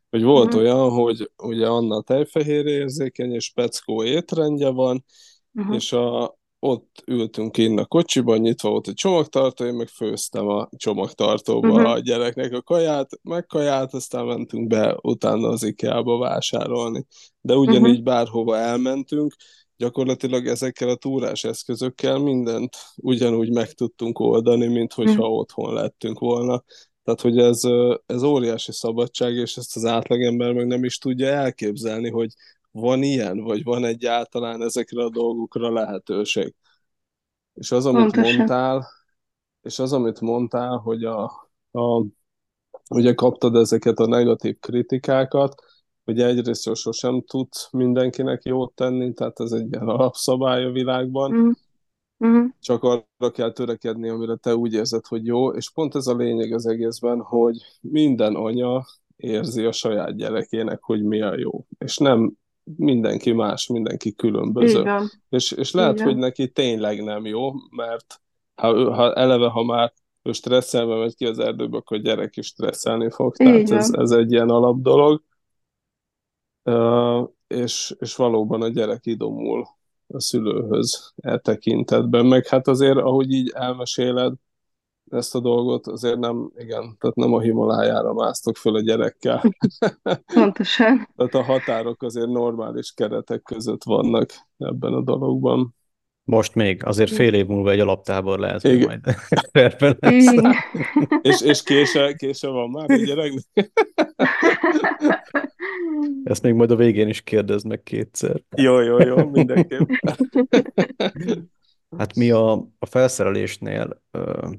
[0.09, 0.62] Hogy volt uh-huh.
[0.62, 5.05] olyan, hogy ugye Anna tejfehér érzékeny, és Peckó étrendje van,
[5.53, 5.75] uh-huh.
[5.75, 10.69] és a, ott ültünk innen a kocsiban, nyitva volt a csomagtartó, én meg főztem a
[10.78, 11.91] csomagtartóba uh-huh.
[11.91, 17.06] a gyereknek a kaját, meg kaját, aztán mentünk be utána az IKEA-ba vásárolni.
[17.41, 18.04] De ugyanígy uh-huh.
[18.04, 19.36] bárhova elmentünk,
[19.78, 25.38] gyakorlatilag ezekkel a túrás eszközökkel mindent ugyanúgy meg tudtunk oldani, mint hogyha uh-huh.
[25.38, 26.63] otthon lettünk volna.
[27.04, 27.62] Tehát, hogy ez,
[28.06, 32.34] ez óriási szabadság, és ezt az átlagember meg nem is tudja elképzelni, hogy
[32.73, 36.55] van ilyen, vagy van egyáltalán ezekre a dolgokra lehetőség.
[37.53, 38.36] És az, amit Pontosan.
[38.36, 38.88] mondtál,
[39.62, 41.23] és az, amit mondtál, hogy a,
[41.71, 42.05] a,
[42.89, 45.55] ugye kaptad ezeket a negatív kritikákat,
[46.03, 51.49] hogy egyrészt sosem tud mindenkinek jót tenni, tehát ez egy ilyen alapszabály a világban, mm.
[52.25, 52.45] Mm.
[52.59, 56.53] csak arra kell törekedni, amire te úgy érzed, hogy jó, és pont ez a lényeg
[56.53, 62.38] az egészben, hogy minden anya érzi a saját gyerekének, hogy mi a jó, és nem
[62.63, 64.80] mindenki más, mindenki különböző.
[64.80, 65.12] Igen.
[65.30, 66.06] És, és lehet, Igen.
[66.06, 68.21] hogy neki tényleg nem jó, mert
[68.56, 72.45] ha, ha eleve, ha már ő stresszelve megy ki az erdőbe, akkor a gyerek is
[72.45, 73.36] stresszelni fog.
[73.36, 75.23] Tehát ez, ez egy ilyen alap dolog.
[76.63, 79.67] Uh, és, és valóban a gyerek idomul
[80.08, 82.26] a szülőhöz e tekintetben.
[82.26, 84.34] Meg hát azért, ahogy így elmeséled,
[85.09, 89.41] ezt a dolgot, azért nem, igen, tehát nem a Himalájára másztok föl a gyerekkel.
[90.33, 91.09] Pontosan.
[91.15, 95.75] tehát a határok azért normális keretek között vannak ebben a dologban.
[96.25, 98.87] Most még, azért fél év múlva egy alaptábor lehet, Igen.
[98.87, 99.01] majd
[101.21, 103.71] és, és kése, kése van már a gyereknek?
[106.23, 108.41] Ezt még majd a végén is kérdeznek kétszer.
[108.55, 109.89] Jó, jó, jó, mindenképp.
[111.97, 114.01] Hát mi a, a felszerelésnél,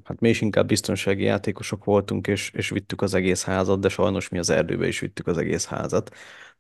[0.05, 4.29] hát mi is inkább biztonsági játékosok voltunk, és, és vittük az egész házat, de sajnos
[4.29, 6.11] mi az erdőbe is vittük az egész házat.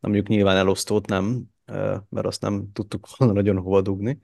[0.00, 1.42] Na mondjuk nyilván elosztót nem,
[2.08, 4.18] mert azt nem tudtuk volna nagyon hova dugni,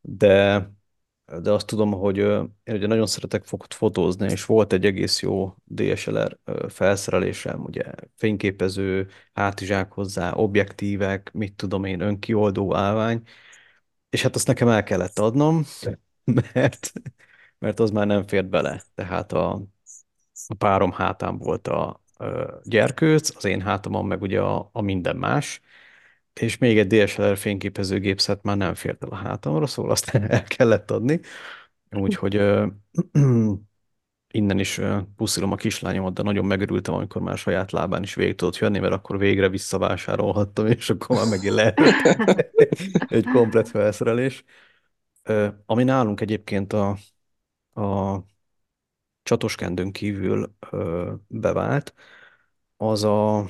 [0.00, 0.70] de,
[1.42, 6.38] de azt tudom, hogy én ugye nagyon szeretek fotózni, és volt egy egész jó DSLR
[6.68, 7.84] felszerelésem, ugye
[8.14, 13.22] fényképező, hátizsák hozzá, objektívek, mit tudom én, önkioldó állvány,
[14.16, 15.64] és hát azt nekem el kellett adnom,
[16.52, 16.92] mert,
[17.58, 18.82] mert az már nem fért bele.
[18.94, 19.62] Tehát a,
[20.46, 25.16] a párom hátán volt a, a gyerkőc, az én hátamon meg ugye a, a minden
[25.16, 25.60] más,
[26.32, 30.90] és még egy DSLR fényképezőgépszet már nem fért el a hátamra, szóval azt el kellett
[30.90, 31.20] adni.
[31.90, 32.40] Úgyhogy
[34.30, 34.80] innen is
[35.16, 38.92] puszilom a kislányomat, de nagyon megörültem, amikor már saját lábán is végig tudott jönni, mert
[38.92, 41.80] akkor végre visszavásárolhattam, és akkor már megint lehet
[43.08, 44.44] egy komplet felszerelés.
[45.66, 46.96] Ami nálunk egyébként a,
[47.82, 48.20] a
[49.22, 50.54] csatoskendőn kívül
[51.28, 51.94] bevált,
[52.76, 53.44] az a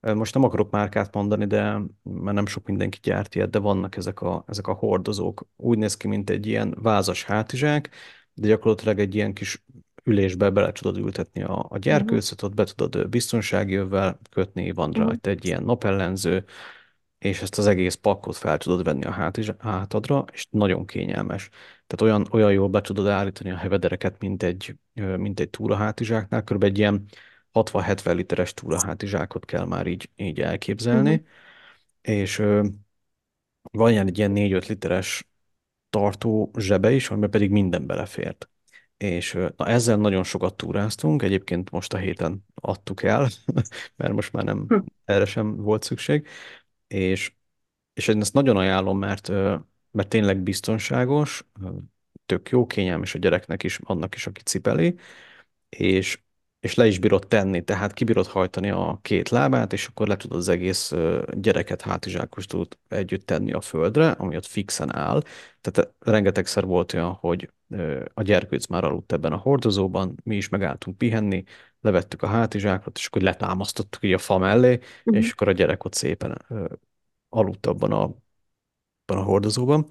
[0.00, 4.20] most nem akarok márkát mondani, de mert nem sok mindenki gyárt ilyet, de vannak ezek
[4.20, 5.46] a, ezek a hordozók.
[5.56, 7.90] Úgy néz ki, mint egy ilyen vázas hátizsák,
[8.34, 9.64] de gyakorlatilag egy ilyen kis
[10.04, 15.04] ülésbe bele tudod ültetni a, a gyerkőcöt, ott be tudod biztonsági övvel kötni, van uh-huh.
[15.04, 16.44] rajta egy ilyen napellenző,
[17.18, 21.48] és ezt az egész pakkot fel tudod venni a hátadra, és nagyon kényelmes.
[21.86, 26.62] Tehát olyan, olyan jól be tudod állítani a hevedereket, mint egy, mint egy túrahátizsáknál, kb.
[26.62, 27.04] egy ilyen
[27.52, 31.26] 60-70 literes túrahátizsákot kell már így, így elképzelni, uh-huh.
[32.00, 32.42] és
[33.72, 35.28] van ilyen egy ilyen 4-5 literes
[35.94, 38.48] tartó zsebe is, amiben pedig minden belefért.
[38.96, 43.28] És na, ezzel nagyon sokat túráztunk, egyébként most a héten adtuk el,
[43.96, 44.78] mert most már nem Hm.
[45.04, 46.26] erre sem volt szükség,
[46.86, 47.32] és,
[47.94, 49.28] és én ezt nagyon ajánlom, mert,
[49.90, 51.46] mert tényleg biztonságos,
[52.26, 54.94] tök jó, kényelmes a gyereknek is, annak is, aki cipeli,
[55.68, 56.23] és,
[56.64, 60.38] és le is bírod tenni, tehát kibírod hajtani a két lábát, és akkor le tudod
[60.38, 60.92] az egész
[61.32, 65.22] gyereket hátizsákostól együtt tenni a földre, ami ott fixen áll.
[65.60, 67.52] Tehát rengetegszer volt olyan, hogy
[68.14, 71.44] a gyerkőc már aludt ebben a hordozóban, mi is megálltunk pihenni,
[71.80, 75.16] levettük a hátizsákot, és akkor letámasztottuk így a fa mellé, Mhm.
[75.16, 76.44] és akkor a gyerek ott szépen
[77.28, 79.86] aludt abban a, abban a hordozóban.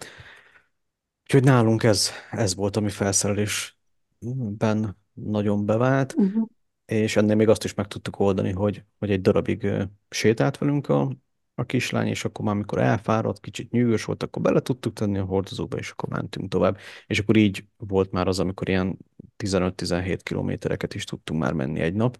[1.23, 6.47] Úgyhogy nálunk ez, ez volt, ami felszerelésben nagyon bevált, Uh-huh.
[6.93, 9.67] És ennél még azt is meg tudtuk oldani, hogy, hogy egy darabig
[10.09, 11.11] sétált velünk a,
[11.55, 15.23] a kislány, és akkor már amikor elfáradt, kicsit nyűgös volt, akkor bele tudtuk tenni a
[15.23, 16.77] hordozóba, és akkor mentünk tovább.
[17.07, 18.97] És akkor így volt már az, amikor ilyen
[19.43, 22.17] 15-17 kilométereket is tudtunk már menni egy nap.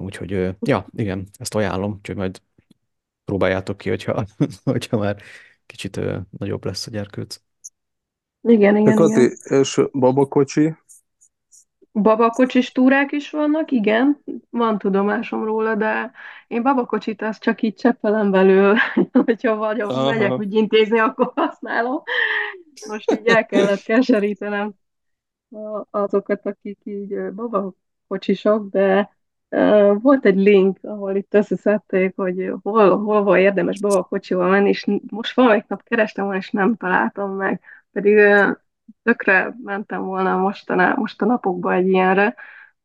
[0.00, 2.42] Úgyhogy, ja, igen, ezt ajánlom, úgyhogy majd
[3.24, 4.24] próbáljátok ki, hogyha,
[4.64, 5.22] hogyha már
[5.66, 6.00] kicsit
[6.38, 7.40] nagyobb lesz a gyerkőc.
[8.40, 9.60] Igen, igen, Kati, igen.
[9.60, 10.76] és babakocsi?
[12.02, 16.10] Babakocsis túrák is vannak, igen, van tudomásom róla, de
[16.46, 18.76] én babakocsit azt csak így cseppelen belül,
[19.24, 20.10] hogyha vagyok, Aha.
[20.10, 22.02] megyek ügyintézni, akkor használom.
[22.88, 24.72] Most így el kellett keserítenem
[25.90, 29.10] azokat, akik így babakocsisok, de
[29.92, 35.34] volt egy link, ahol itt összeszedték, hogy hol, hol van érdemes babakocsival menni, és most
[35.34, 37.60] valamelyik nap kerestem és nem találtam meg.
[37.92, 38.18] Pedig
[39.02, 42.34] tökre mentem volna mostaná, most a napokban egy ilyenre,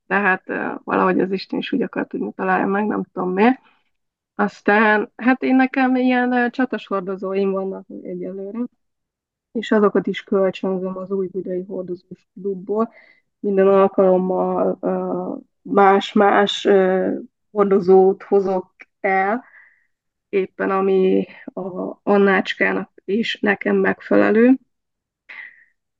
[0.05, 0.43] de hát
[0.83, 3.59] valahogy az Isten is úgy akart, hogy találjam meg, nem tudom miért.
[4.35, 8.59] Aztán, hát én nekem ilyen ö, csatos hordozóim vannak egyelőre,
[9.51, 12.93] és azokat is kölcsönzöm az új budai hordozós klubból.
[13.39, 14.79] Minden alkalommal
[15.61, 16.67] más-más
[17.51, 19.43] hordozót hozok el,
[20.29, 24.57] éppen ami a Annácskának és nekem megfelelő.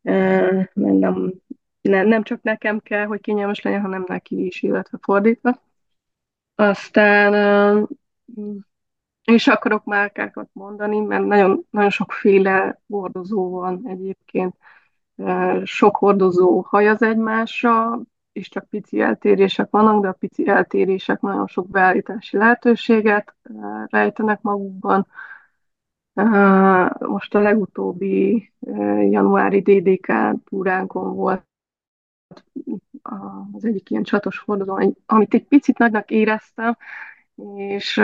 [0.02, 1.34] Nem,
[1.82, 5.62] nem, csak nekem kell, hogy kényelmes legyen, hanem neki is, illetve fordítva.
[6.56, 7.88] Aztán
[9.24, 14.56] és akarok márkákat mondani, mert nagyon, nagyon sokféle hordozó van egyébként.
[15.64, 21.70] Sok hordozó hajaz egymásra, és csak pici eltérések vannak, de a pici eltérések nagyon sok
[21.70, 23.36] beállítási lehetőséget
[23.86, 25.08] rejtenek magukban.
[26.99, 28.51] Most a legutóbbi
[29.09, 30.11] januári DDK
[30.43, 31.47] túránkon volt
[33.51, 36.78] az egyik ilyen csatos hordozó, amit egy picit nagynak éreztem,
[37.55, 38.01] és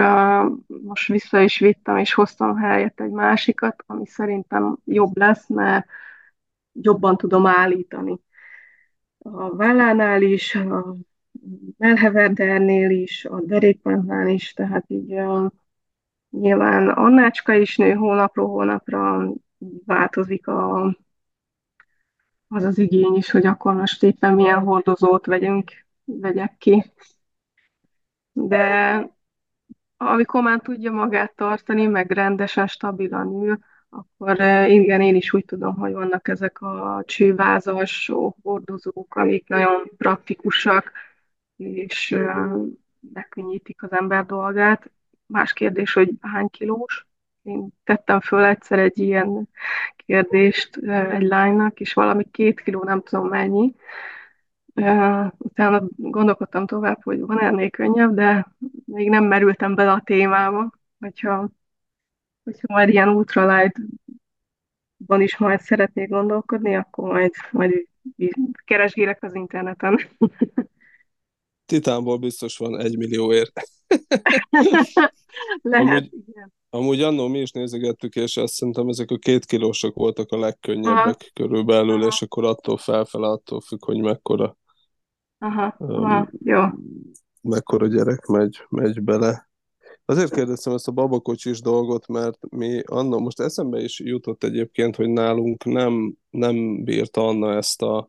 [0.84, 5.88] most vissza is vittem, és hoztam helyett egy másikat, ami szerintem jobb lesz, mert
[6.72, 8.20] jobban tudom állítani.
[9.18, 10.96] A vállánál is, a
[11.78, 15.52] melheverdernél is, a derékpánknál is, tehát így uh,
[16.40, 19.32] nyilván Annácska is nő hónapról hónapra,
[19.86, 20.84] változik a,
[22.48, 25.72] az az igény is, hogy akkor most éppen milyen hordozót vegyünk,
[26.06, 26.94] vegyek ki.
[28.32, 29.14] De
[29.98, 33.60] amikor már tudja magát tartani, meg rendesen, stabilan ül,
[33.90, 38.12] akkor eh, igen, én is úgy tudom, hogy vannak ezek a csővázas
[38.42, 40.92] hordozók, amik nagyon praktikusak,
[41.56, 42.52] és eh,
[43.14, 44.92] megkönnyítik az ember dolgát.
[45.26, 47.08] Más kérdés, hogy hány kilós.
[47.44, 49.50] Én tettem föl egyszer egy ilyen
[49.96, 50.78] kérdést
[51.12, 53.76] egy lánynak, és valami két kiló, nem tudom mennyi,
[55.38, 58.48] utána gondolkodtam tovább, hogy van ennél könnyebb, de
[58.86, 61.50] még nem merültem bele a témába, hogyha,
[62.44, 63.92] hogyha majd ilyen ultralightban
[65.18, 67.88] is majd szeretnék gondolkodni, akkor majd, majd
[68.66, 70.00] keresgélek az interneten.
[71.66, 73.52] Titánból biztos van egy millióért.
[75.62, 76.54] Lehet, Amúgy- igen.
[76.70, 80.46] Amúgy annó mi is nézegettük, és azt szerintem ezek a két kilósok voltak a Aha.
[80.46, 82.08] legkönnyebbek körülbelül, Aha.
[82.08, 84.58] és akkor attól felfele, attól függ, hogy mekkora,
[85.38, 86.64] Aha, öm, aha, jó.
[87.42, 89.50] mekkora gyerek megy, megy bele.
[90.06, 95.10] Azért kérdeztem ezt a babakocsis dolgot, mert mi annó, most eszembe is jutott egyébként, hogy
[95.10, 98.08] nálunk nem, nem bírta Anna ezt a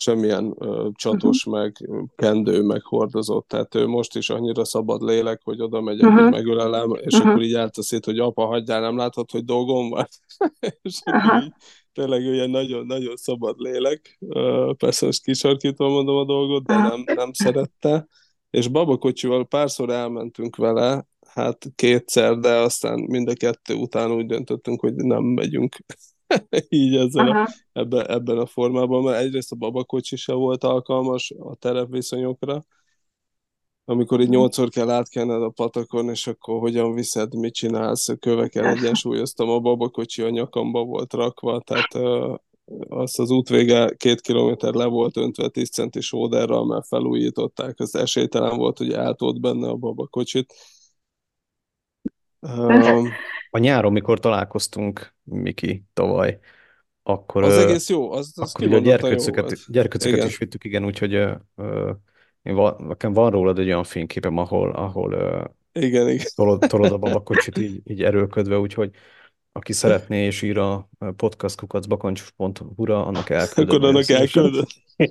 [0.00, 3.48] semmilyen ö, csatos, meg kendő, meg hordozott.
[3.48, 6.22] Tehát ő most is annyira szabad lélek, hogy oda megyek, Uh-huh.
[6.22, 7.30] hogy megölelem, és Uh-huh.
[7.30, 10.06] akkor így eltaszít, hogy apa, hagyjál, nem látod, hogy dolgom van?
[10.82, 11.42] és Aha.
[11.42, 11.52] így
[11.92, 14.18] tényleg ilyen nagyon, nagyon szabad lélek.
[14.28, 18.06] Ö, Persze most kisarkítva mondom a dolgot, de nem, nem szerette.
[18.50, 24.80] És babakocsival párszor elmentünk vele, hát kétszer, de aztán mind a kettő után úgy döntöttünk,
[24.80, 25.76] hogy nem megyünk.
[26.68, 31.54] így ezzel a, ebben, ebben a formában, mert egyrészt a babakocsi se volt alkalmas a
[31.54, 32.64] terepviszonyokra,
[33.84, 34.36] amikor így Mhm.
[34.36, 40.22] nyolcszor kell átkenned a patakon, és akkor hogyan viszed, mit csinálsz, köveken egyensúlyoztam, a babakocsi
[40.22, 42.34] a nyakamba volt rakva, tehát uh,
[42.88, 48.56] azt az útvége két kilométer le volt öntve 10 centis óderral, mert felújították, az esélytelen
[48.56, 50.54] volt, hogy eltolt benne a babakocsit.
[52.40, 53.08] Um,
[53.50, 56.38] A nyáron, mikor találkoztunk, Miki, tavaly,
[57.02, 60.28] akkor, az ö, egész jó, az, az akkor ugye a kimondottan jó gyerkőcöket, gyerkőcöket Igen.
[60.28, 61.90] is vittük, igen, úgyhogy ö, ö,
[62.42, 66.26] én va, nekem van rólad egy olyan fényképem, ahol, ahol ö, Igen, igen.
[66.34, 68.90] tolod, tolod a babakocsit így, így erőlködve, úgyhogy
[69.52, 73.76] aki szeretné és ír a podcastkukacbakancs.hu-ra, annak elküldöm.
[73.76, 74.66] Akkor annak elküldöd.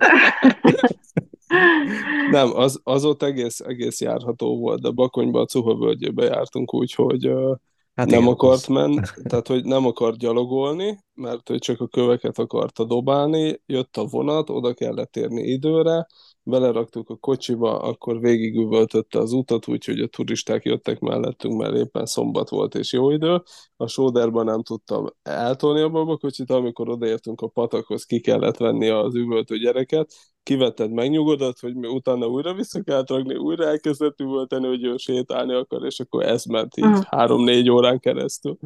[2.32, 6.94] Nem, az, az ott egész, egész járható volt, de Bakonyba, a Cuha völgyébe jártunk úgy,
[6.94, 7.54] hogy ö,
[7.98, 11.88] Hát nem igen, akart az- menni, tehát hogy nem akart gyalogolni, mert hogy csak a
[11.88, 16.08] köveket akarta dobálni, jött a vonat, oda kellett érni időre,
[16.48, 22.50] beleraktuk a kocsiba, akkor végigüvöltötte az utat, úgyhogy a turisták jöttek mellettünk, mert éppen szombat
[22.50, 23.42] volt és jó idő.
[23.76, 29.16] A sóderban nem tudtam eltolni a babakocsit, amikor odaértünk a patakhoz, ki kellett venni az
[29.16, 34.84] üvöltő gyereket, kivetted, megnyugodott, hogy mi utána újra vissza kellett rakni, újra elkezdett üvölteni, hogy
[34.84, 38.58] ő sétálni akar, és akkor ez ment így három-négy órán keresztül.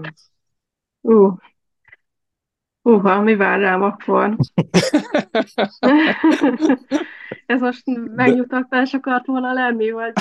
[1.01, 1.35] Ú.
[2.81, 4.35] Uha, mi vár rám akkor?
[7.45, 7.83] Ez most
[8.15, 10.13] megnyugtatás akart volna lenni, vagy?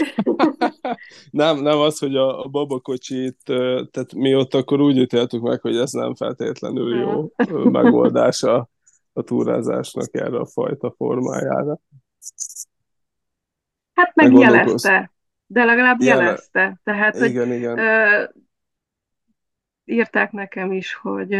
[1.30, 3.36] nem, nem az, hogy a, a babakocsit,
[3.90, 7.32] tehát mi ott akkor úgy ítéltük meg, hogy ez nem feltétlenül jó
[7.70, 8.68] megoldása
[9.12, 11.78] a túrázásnak erre a fajta formájára.
[13.94, 15.12] Hát meg jelezte,
[15.46, 16.80] de legalább Jele- jelezte.
[16.84, 17.78] Tehát, hogy Igen, igen.
[17.78, 18.24] ö,
[19.84, 21.36] írták nekem is, hogy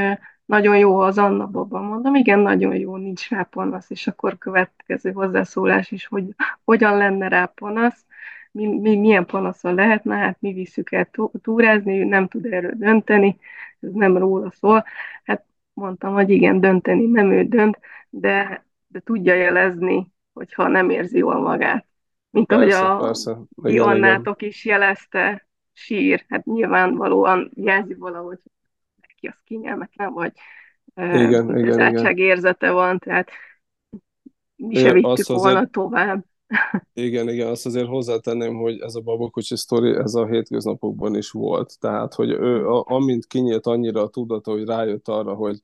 [0.50, 1.80] nagyon jó az Anna Baba.
[1.80, 3.90] Mondom, igen, nagyon jó, nincs rá panasz.
[3.90, 6.24] És akkor következő hozzászólás is, hogy
[6.64, 8.04] hogyan lenne rá panasz,
[8.52, 12.72] mi, mi, milyen panaszon lehetne, hát mi visszük el tú- túrázni, ő nem tud erről
[12.74, 13.38] dönteni,
[13.80, 14.84] ez nem róla szól.
[15.24, 17.78] Hát mondtam, hogy igen, dönteni nem ő dönt,
[18.08, 21.86] de, de tudja jelezni, hogyha nem érzi jól magát.
[22.30, 23.30] Mint ahogy Persze, a persze.
[23.62, 23.88] Igen, igen.
[23.88, 28.52] Annátok is jelezte, sír, hát nyilvánvalóan jelzi valahogy, hogy
[29.20, 30.32] neki az kényelmetlen, vagy
[30.96, 33.28] Igen, igen, érzete van, tehát
[34.56, 36.24] mi se vittük azt azért- volna tovább.
[36.92, 41.78] Igen, igen, azt azért hozzátenném, hogy ez a babakocsi sztori, ez a hétköznapokban is volt.
[41.78, 45.58] Tehát, hogy ő, a, amint kinyílt annyira a tudata, hogy rájött arra, hogy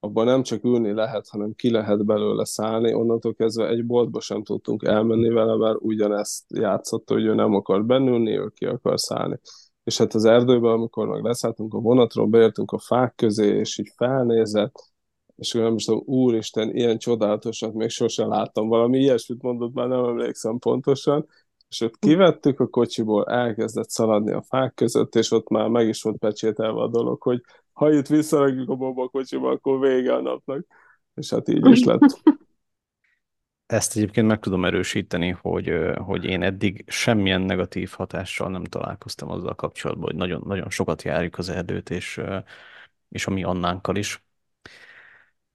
[0.00, 4.42] abban nem csak ülni lehet, hanem ki lehet belőle szállni, onnantól kezdve egy boltba sem
[4.42, 9.40] tudtunk elmenni vele, mert ugyanezt játszotta, hogy ő nem akar bennülni, ő ki akar szállni.
[9.84, 13.92] És hát az erdőben, amikor meg leszálltunk a vonatról, beértünk a fák közé, és így
[13.96, 14.92] felnézett,
[15.36, 18.68] és nem is tudom, úristen, ilyen csodálatosat még sosem láttam.
[18.68, 21.26] Valami ilyesmit mondott, már nem emlékszem pontosan.
[21.68, 26.02] És ott kivettük a kocsiból, elkezdett szaladni a fák között, és ott már meg is
[26.02, 27.40] volt pecsételve a dolog, hogy
[27.72, 30.66] ha itt visszarakjuk a babakocsiba, akkor vége a napnak.
[31.14, 32.20] És hát így is lett.
[33.72, 39.54] Ezt egyébként meg tudom erősíteni, hogy, hogy én eddig semmilyen negatív hatással nem találkoztam azzal
[39.54, 42.20] kapcsolatban, hogy nagyon, nagyon sokat járjuk az erdőt, és,
[43.08, 44.24] és a mi Annánkkal is.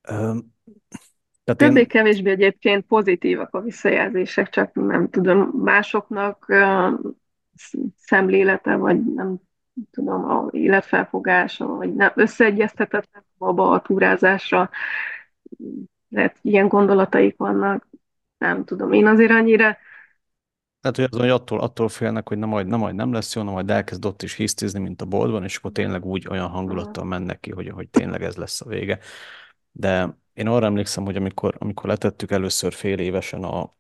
[0.01, 6.53] Tehát Többé-kevésbé egyébként pozitívak a visszajelzések, csak nem tudom, másoknak
[7.97, 9.35] szemlélete, vagy nem
[9.91, 14.69] tudom, a életfelfogása, vagy nem összeegyeztetetlen baba a túrázásra,
[16.09, 17.87] lehet ilyen gondolataik vannak,
[18.37, 18.93] nem tudom.
[18.93, 19.77] Én azért annyira
[20.81, 23.41] tehát, hogy, az, hogy attól, attól félnek, hogy na majd, na majd nem lesz jó,
[23.41, 27.03] na majd elkezd ott is hisztizni, mint a boltban, és akkor tényleg úgy olyan hangulattal
[27.03, 28.99] mennek ki, hogy, hogy tényleg ez lesz a vége.
[29.71, 33.75] De én arra emlékszem, hogy amikor, amikor letettük először fél évesen a,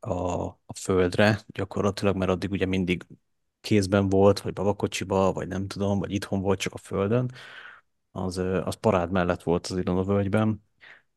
[0.00, 3.06] a, a földre, gyakorlatilag, mert addig ugye mindig
[3.60, 7.30] kézben volt, vagy babakocsiba, vagy nem tudom, vagy itthon volt csak a földön,
[8.10, 10.64] az, az parád mellett volt az Ilona völgyben,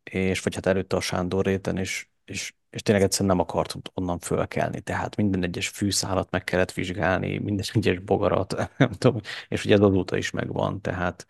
[0.03, 4.19] és vagy hát előtte a Sándor réten, és, és, és tényleg egyszerűen nem akart onnan
[4.19, 4.81] fölkelni.
[4.81, 9.81] Tehát minden egyes fűszálat meg kellett vizsgálni, minden egyes bogarat, nem tudom, és ugye ez
[9.81, 11.25] azóta is megvan, tehát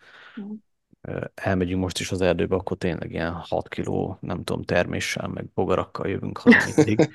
[1.00, 5.44] ö, elmegyünk most is az erdőbe, akkor tényleg ilyen 6 kiló, nem tudom, terméssel, meg
[5.54, 7.10] bogarakkal jövünk haza mindig.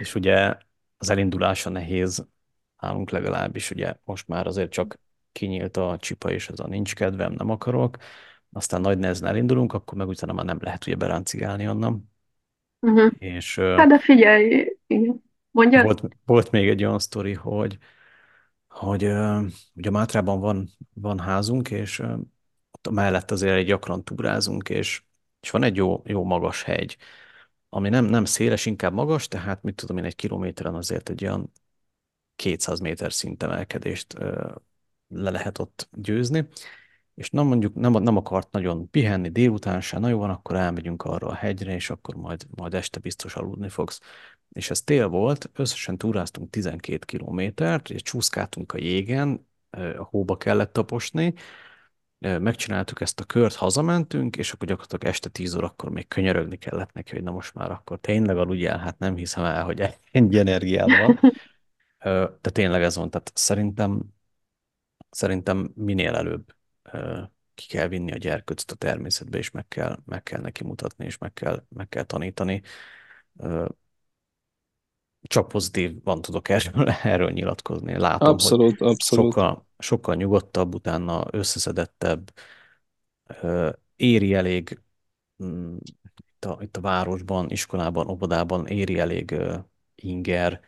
[0.00, 0.54] És ugye
[0.98, 2.26] az elindulása nehéz,
[2.80, 5.00] nálunk legalábbis, ugye most már azért csak
[5.32, 7.96] kinyílt a csipa, és ez a nincs kedvem, nem akarok,
[8.52, 12.10] aztán nagy nehezen elindulunk, akkor meg utána már nem lehet ugye beráncigálni onnan.
[12.80, 13.12] uh-huh.
[13.18, 15.22] És Hát de figyelj, igen.
[15.50, 15.82] Mondja?
[15.82, 17.78] volt, volt még egy olyan sztori, hogy,
[18.68, 19.04] hogy
[19.74, 21.98] ugye Mátrában van, van házunk, és
[22.70, 25.02] ott mellett azért egy gyakran túrázunk, és,
[25.40, 26.96] és van egy jó, jó magas hegy,
[27.68, 31.52] ami nem, nem széles, inkább magas, tehát mit tudom én, egy kilométeren azért egy olyan
[32.36, 34.12] 200 méter szintemelkedést
[35.08, 36.48] le lehet ott győzni,
[37.20, 41.02] és nem mondjuk nem, nem akart nagyon pihenni délután se, na jó van, akkor elmegyünk
[41.02, 44.00] arra a hegyre, és akkor majd, majd este biztos aludni fogsz.
[44.52, 50.72] És ez tél volt, összesen túráztunk 12 kilométert, és csúszkáltunk a jégen, a hóba kellett
[50.72, 51.34] taposni,
[52.18, 57.12] megcsináltuk ezt a kört, hazamentünk, és akkor gyakorlatilag este 10 órakor még könyörögni kellett neki,
[57.12, 61.20] hogy na most már akkor tényleg aludjál, hát nem hiszem el, hogy ennyi energiád van.
[62.40, 64.02] De tényleg ez van, tehát szerintem,
[65.10, 66.58] szerintem minél előbb
[67.54, 71.18] ki kell vinni a gyerkőcöt a természetbe, és meg kell, meg kell neki mutatni, és
[71.18, 72.62] meg kell, meg kell tanítani.
[75.22, 77.98] Csak pozitív van tudok erről, erről nyilatkozni.
[77.98, 79.32] Látom, abszolút, hogy abszolút.
[79.32, 82.32] Sokkal, sokkal nyugodtabb, utána összeszedettebb,
[83.96, 84.80] éri elég
[85.44, 85.76] mm,
[86.26, 89.34] itt a, itt a városban, iskolában, óvodában éri elég
[89.94, 90.60] inger,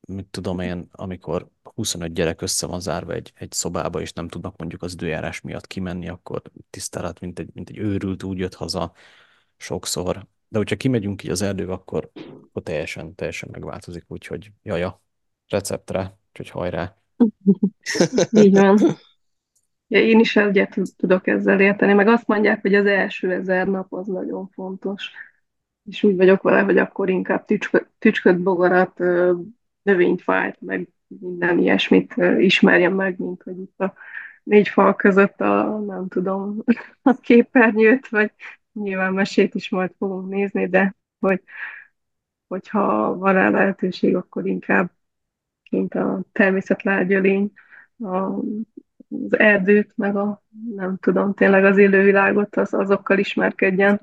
[0.00, 4.56] mit tudom én, amikor 25 gyerek össze van zárva egy, egy szobába, és nem tudnak
[4.56, 8.92] mondjuk az időjárás miatt kimenni, akkor tisztelet, mint egy, mint egy őrült úgy jött haza
[9.56, 10.26] sokszor.
[10.48, 12.10] De hogyha kimegyünk így az erdőbe, akkor,
[12.42, 15.02] akkor teljesen, teljesen megváltozik, úgyhogy jaja,
[15.48, 16.96] receptre, úgyhogy hajrá.
[18.42, 18.78] Így van.
[19.86, 23.92] Ja, én is egyet tudok ezzel érteni, meg azt mondják, hogy az első ezer nap
[23.92, 25.10] az nagyon fontos.
[25.84, 27.44] És úgy vagyok vele, hogy akkor inkább
[27.98, 28.98] tücsköt, bogarat,
[29.82, 33.94] növényfát, meg minden ilyesmit ismerjem meg, mint hogy itt a
[34.42, 36.62] négy fal között a, nem tudom,
[37.02, 38.32] a képernyőt, vagy
[38.72, 41.42] nyilván mesét is majd fogunk nézni, de hogy,
[42.46, 44.90] hogyha van rá lehetőség, akkor inkább
[45.62, 47.52] kint a természetlágyölény,
[47.98, 50.42] a, az erdőt, meg a,
[50.74, 54.00] nem tudom, tényleg az élővilágot, az, azokkal ismerkedjen.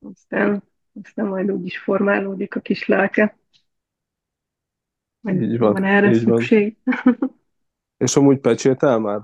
[0.00, 0.62] Aztán,
[1.02, 3.36] aztán majd úgy is formálódik a kis lelke.
[5.28, 6.76] Így van, van erre így szükség.
[6.84, 7.16] Van.
[8.04, 9.20] És amúgy pecsétel már?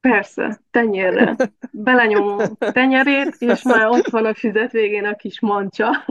[0.00, 1.36] Persze, tenyérre.
[1.70, 6.04] Belenyomom tenyerét, és már ott van a füzet végén a kis mancsa.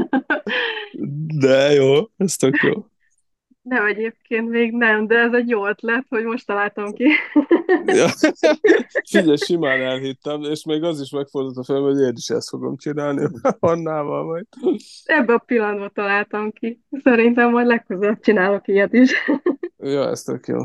[1.37, 2.85] De jó, ez tök jó.
[3.63, 7.09] Nem, egyébként még nem, de ez egy jó ötlet, hogy most találtam ki.
[7.85, 8.07] ja.
[9.11, 12.77] Figyelj, simán elhittem, és még az is megfordult a fel, hogy én is ezt fogom
[12.77, 13.27] csinálni
[13.59, 14.45] Annával majd.
[15.03, 16.83] Ebben a pillanatban találtam ki.
[17.03, 19.13] Szerintem majd legközelebb csinálok ilyet is.
[19.77, 20.59] ja, ez tök jó.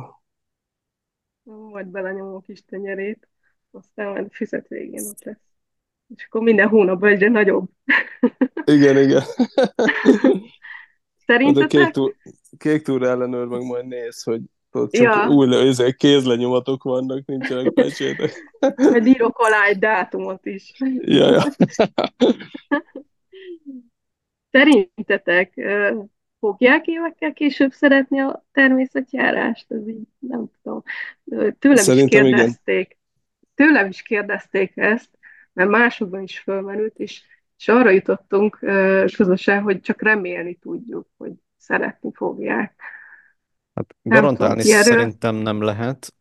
[1.42, 3.28] Majd belenyomom a kis tenyerét,
[3.70, 5.46] aztán majd a füzet végén ott lesz.
[6.16, 7.68] És akkor minden hónapban egyre nagyobb.
[8.64, 9.22] igen, igen.
[11.28, 11.68] Szerintetek?
[11.68, 12.14] kék, túr,
[12.58, 14.40] kék túr ellenőr meg majd néz, hogy
[14.72, 15.28] ott csak ja.
[15.28, 18.32] új ezek kézlenyomatok vannak, nincsenek pecsétek.
[18.76, 20.72] Majd írok alá egy dátumot is.
[20.98, 21.42] Ja, ja.
[24.50, 25.60] Szerintetek
[26.38, 29.72] fogják évekkel később szeretni a természetjárást?
[29.72, 30.82] Ez így nem tudom.
[31.58, 32.86] Tőlem Szerintem is kérdezték.
[32.86, 32.96] Igen.
[33.54, 35.10] Tőlem is kérdezték ezt,
[35.52, 37.22] mert másokban is fölmerült, és
[37.58, 38.58] és arra jutottunk
[39.16, 42.74] közösen, hogy csak remélni tudjuk, hogy szeretni fogják.
[43.74, 46.14] Hát garantálni nem szerintem nem lehet,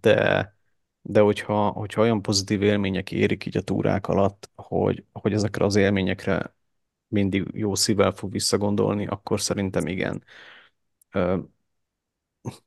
[0.00, 0.54] de,
[1.02, 5.76] de hogyha, hogyha olyan pozitív élmények érik így a túrák alatt, hogy, hogy ezekre az
[5.76, 6.54] élményekre
[7.08, 10.24] mindig jó szívvel fog visszagondolni, akkor szerintem igen.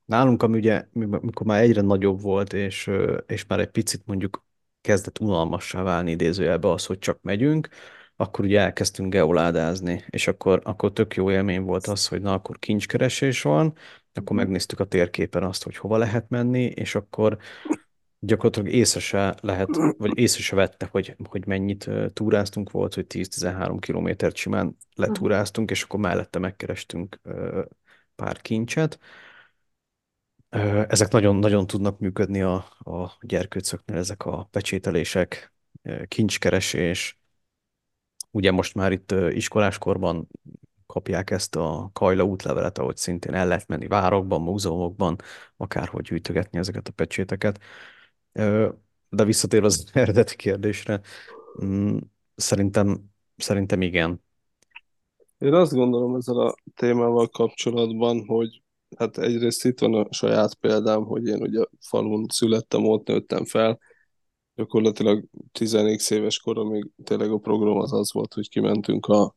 [0.06, 2.92] Nálunk, ami ugye, mikor már egyre nagyobb volt, és,
[3.26, 4.46] és már egy picit mondjuk
[4.82, 7.70] kezdett unalmassá válni idézőjelbe az, hogy csak megyünk,
[8.24, 12.60] akkor ugye elkezdtünk geoládázni, és akkor, akkor tök jó élmény volt az, hogy na, akkor
[12.60, 13.74] kincskeresés van,
[14.14, 14.46] akkor mhm.
[14.46, 17.38] megnéztük a térképen azt, hogy hova lehet menni, és akkor
[18.20, 23.78] gyakorlatilag észre se lehet, vagy észre se vette, hogy, hogy mennyit túráztunk, volt, hogy 10-13
[23.80, 27.20] kilométert simán letúráztunk, és akkor mellette megkerestünk
[28.16, 29.00] pár kincset.
[30.88, 35.54] Ezek nagyon-nagyon tudnak működni a, a gyerkőcöknél, ezek a pecsételések,
[36.08, 37.23] kincskeresés,
[38.36, 40.28] Ugye most már itt iskoláskorban
[40.86, 45.16] kapják ezt a Kajla útlevelet, ahogy szintén el lehet menni várokban, múzeumokban,
[45.58, 47.60] akárhogy gyűjtögetni ezeket a pecséteket.
[49.10, 51.02] De visszatér az eredeti kérdésre,
[51.64, 51.98] mm,
[52.36, 53.04] szerintem,
[53.36, 54.22] szerintem igen.
[55.38, 58.62] Én azt gondolom ezzel a témával kapcsolatban, hogy
[58.98, 63.80] hát egyrészt itt van a saját példám, hogy én ugye falun születtem, ott nőttem fel,
[64.56, 69.36] gyakorlatilag 10 éves koromig tényleg a program az az volt, hogy kimentünk a,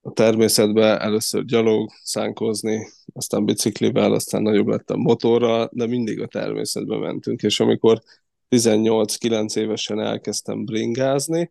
[0.00, 6.98] a természetbe, először gyalog, szánkozni, aztán biciklivel, aztán nagyobb lettem motorral, de mindig a természetbe
[6.98, 8.02] mentünk, és amikor
[8.50, 11.50] 18-9 évesen elkezdtem bringázni,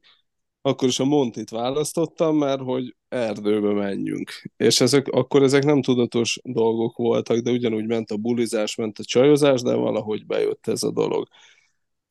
[0.62, 4.32] akkor is a Montit választottam, mert hogy erdőbe menjünk.
[4.58, 9.04] És ezek, akkor ezek nem tudatos dolgok voltak, de ugyanúgy ment a bulizás, ment a
[9.04, 11.28] csajozás, de valahogy bejött ez a dolog.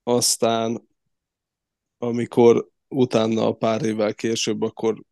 [0.05, 0.89] Aztán,
[1.99, 5.03] amikor utána pár évvel később, akkor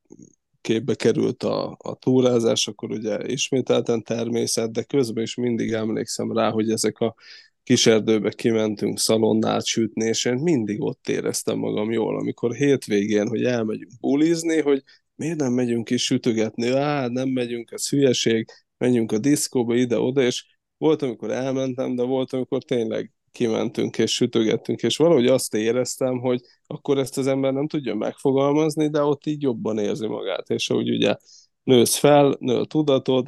[0.61, 6.51] képbe került a, a túrázás, akkor ugye ismételten természet, de közben is mindig emlékszem rá,
[6.51, 7.15] hogy ezek a
[7.63, 13.93] kiserdőbe kimentünk szalonnát sütni, és én mindig ott éreztem magam jól, amikor hétvégén, hogy elmegyünk
[14.01, 14.83] bulizni, hogy
[15.15, 20.45] miért nem megyünk ki sütögetni, á, nem megyünk, ez hülyeség, menjünk a diszkóba ide-oda, és
[20.77, 26.41] volt, amikor elmentem, de volt, amikor tényleg kimentünk és sütögettünk, és valahogy azt éreztem, hogy
[26.67, 30.91] akkor ezt az ember nem tudja megfogalmazni, de ott így jobban érzi magát, és ahogy
[30.91, 31.17] ugye
[31.63, 33.27] nősz fel, nő a tudatod,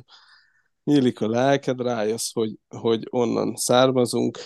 [0.84, 4.38] nyílik a lelked, rájössz, hogy, hogy onnan származunk,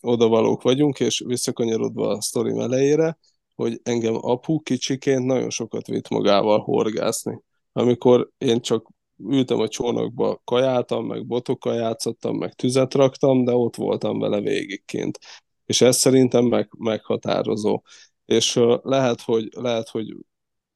[0.00, 3.18] odavalók vagyunk, és visszakanyarodva a sztorim elejére,
[3.54, 7.42] hogy engem apu kicsiként nagyon sokat vitt magával horgászni.
[7.72, 8.88] Amikor én csak
[9.28, 15.18] ültem a csónakba, kajáltam, meg botokkal játszottam, meg tüzet raktam, de ott voltam vele végigként.
[15.66, 17.82] És ez szerintem meg, meghatározó.
[18.24, 20.16] És lehet, hogy, lehet, hogy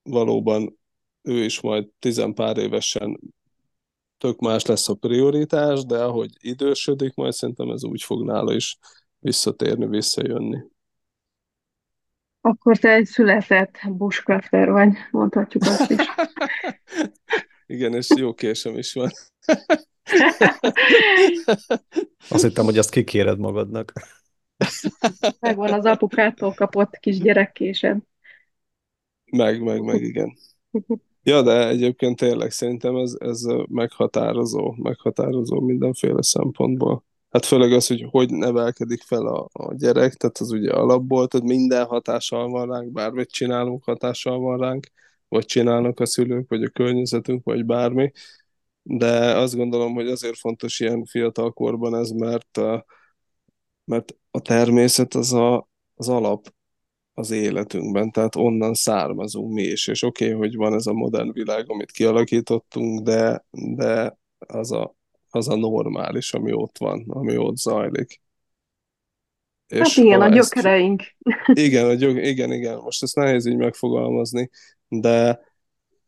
[0.03, 0.79] valóban
[1.23, 3.19] ő is majd tizenpár évesen
[4.19, 8.79] tök más lesz a prioritás, de ahogy idősödik, majd szerintem ez úgy fog nála is
[9.19, 10.65] visszatérni, visszajönni.
[12.41, 16.01] Akkor te egy született bushcrafter vagy, mondhatjuk azt is.
[17.67, 19.11] Igen, és jó késem is van.
[22.29, 23.93] Azt hittem, hogy azt kikéred magadnak.
[25.41, 27.99] Megvan az apukától kapott kis gyerekkésed.
[29.33, 30.37] Meg, meg, meg, igen.
[31.23, 37.05] Ja, de egyébként tényleg szerintem ez, ez meghatározó, meghatározó mindenféle szempontból.
[37.31, 41.47] Hát főleg az, hogy hogy nevelkedik fel a, a gyerek, tehát az ugye alapból, tehát
[41.47, 44.87] minden hatással van ránk, bármit csinálunk, hatással van ránk,
[45.37, 48.13] vagy csinálnak a szülők, vagy a környezetünk, vagy bármi.
[48.83, 52.61] De azt gondolom, hogy azért fontos ilyen fiatal korban ez, mert,
[53.85, 56.55] mert a természet az a, az alap
[57.13, 61.33] az életünkben, tehát onnan származunk mi is, és oké, okay, hogy van ez a modern
[61.33, 64.95] világ, amit kialakítottunk, de, de az, a,
[65.31, 68.21] az a normális, ami ott van, ami ott zajlik.
[69.67, 71.03] És hát igen, a gyökereink.
[71.23, 74.51] Ezt, igen, a gyök, igen, igen, most ezt nehéz így megfogalmazni,
[74.89, 75.41] de,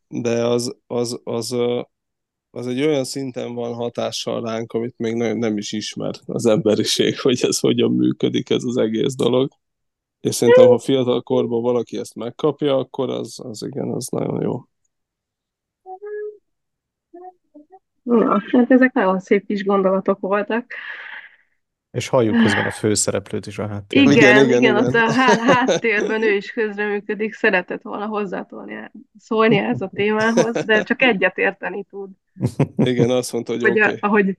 [0.08, 1.56] de az, az, az,
[2.50, 7.20] az egy olyan szinten van hatással ránk, amit még nagyon nem is ismer az emberiség,
[7.20, 9.50] hogy ez hogyan működik ez az egész dolog.
[10.20, 14.62] És szerintem, ha fiatal korban valaki ezt megkapja, akkor az, az igen, az nagyon jó.
[18.02, 20.72] Na, hát ezek nagyon szép kis gondolatok voltak.
[21.98, 24.12] És halljuk közben a főszereplőt is a háttérben.
[24.12, 24.76] Igen, igen, igen, igen.
[24.76, 25.12] az a
[25.52, 31.84] háttérben ő is közreműködik, szeretett volna hozzátolni, szólni ez a témához, de csak egyet érteni
[31.90, 32.10] tud.
[32.76, 33.80] Igen, azt mondta, hogy, hogy.
[33.80, 33.96] Okay.
[34.00, 34.38] Ahogy,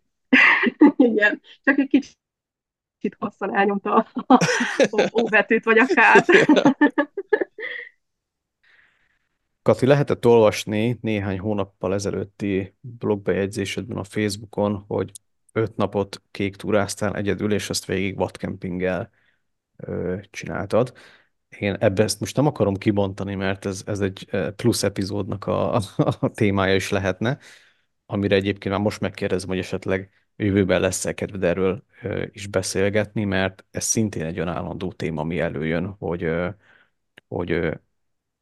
[1.12, 2.18] igen, csak egy kicsit
[3.00, 4.38] kicsit hosszan elnyomta a
[5.12, 6.32] O betűt, vagy a K-t.
[9.62, 15.12] Kati, lehetett olvasni néhány hónappal ezelőtti blogbejegyzésedben a Facebookon, hogy
[15.60, 19.10] öt napot kék túráztál egyedül, és ezt végig vadkempinggel
[20.30, 20.94] csináltad.
[21.60, 25.76] Én ebbe ezt most nem akarom kibontani, mert ez, ez egy plusz epizódnak a,
[26.20, 27.38] a témája is lehetne,
[28.06, 31.84] amire egyébként már most megkérdezem, hogy esetleg jövőben lesz-e kedved erről
[32.32, 36.30] is beszélgetni, mert ez szintén egy olyan állandó téma, ami előjön, hogy,
[37.28, 37.80] hogy,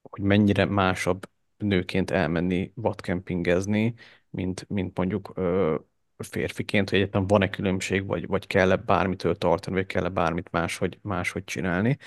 [0.02, 3.94] hogy mennyire másabb nőként elmenni vadkempingezni,
[4.30, 5.34] mint, mint mondjuk
[6.24, 11.44] férfiként, hogy egyáltalán van-e különbség, vagy, vagy kell-e bármitől tartani, vagy kell-e bármit máshogy, máshogy
[11.44, 11.98] csinálni.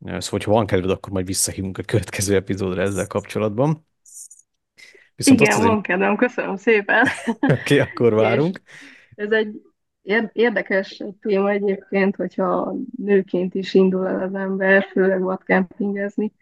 [0.00, 3.86] Szóval, hogyha van kedved, akkor majd visszahívunk a következő epizódra ezzel kapcsolatban.
[5.14, 7.06] Viszont Igen, van kedvem, köszönöm szépen.
[7.40, 8.62] Oké, okay, akkor várunk.
[9.14, 9.62] Ez egy
[10.32, 16.32] érdekes téma egyébként, hogyha nőként is indul el az ember, főleg vadkempingezni.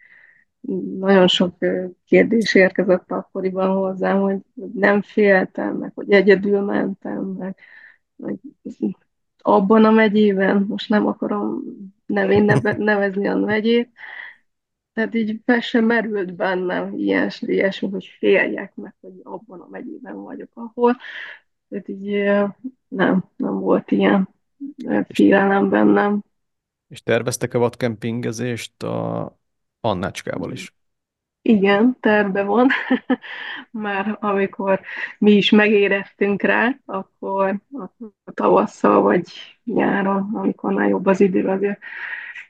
[0.99, 1.57] Nagyon sok
[2.05, 4.37] kérdés érkezett akkoriban hozzám, hogy
[4.73, 7.57] nem féltem, meg hogy egyedül mentem, meg,
[8.15, 8.39] meg
[9.37, 11.63] abban a megyében, most nem akarom
[12.05, 13.89] nevén nevezni a megyét,
[14.93, 20.21] tehát így fel sem merült bennem ilyesmi, ilyesmi, hogy féljek meg, hogy abban a megyében
[20.21, 20.97] vagyok, ahol.
[21.69, 22.11] Tehát így
[22.87, 24.29] nem, nem volt ilyen
[25.07, 26.23] félelem bennem.
[26.87, 29.38] És terveztek a vadkempingezést a
[29.81, 30.73] Annácskával is?
[31.41, 32.67] Igen, terve van.
[33.71, 34.81] Már amikor
[35.17, 39.27] mi is megéreztünk rá, akkor, akkor tavasszal vagy
[39.63, 41.79] nyáron, amikor már jobb az idő, azért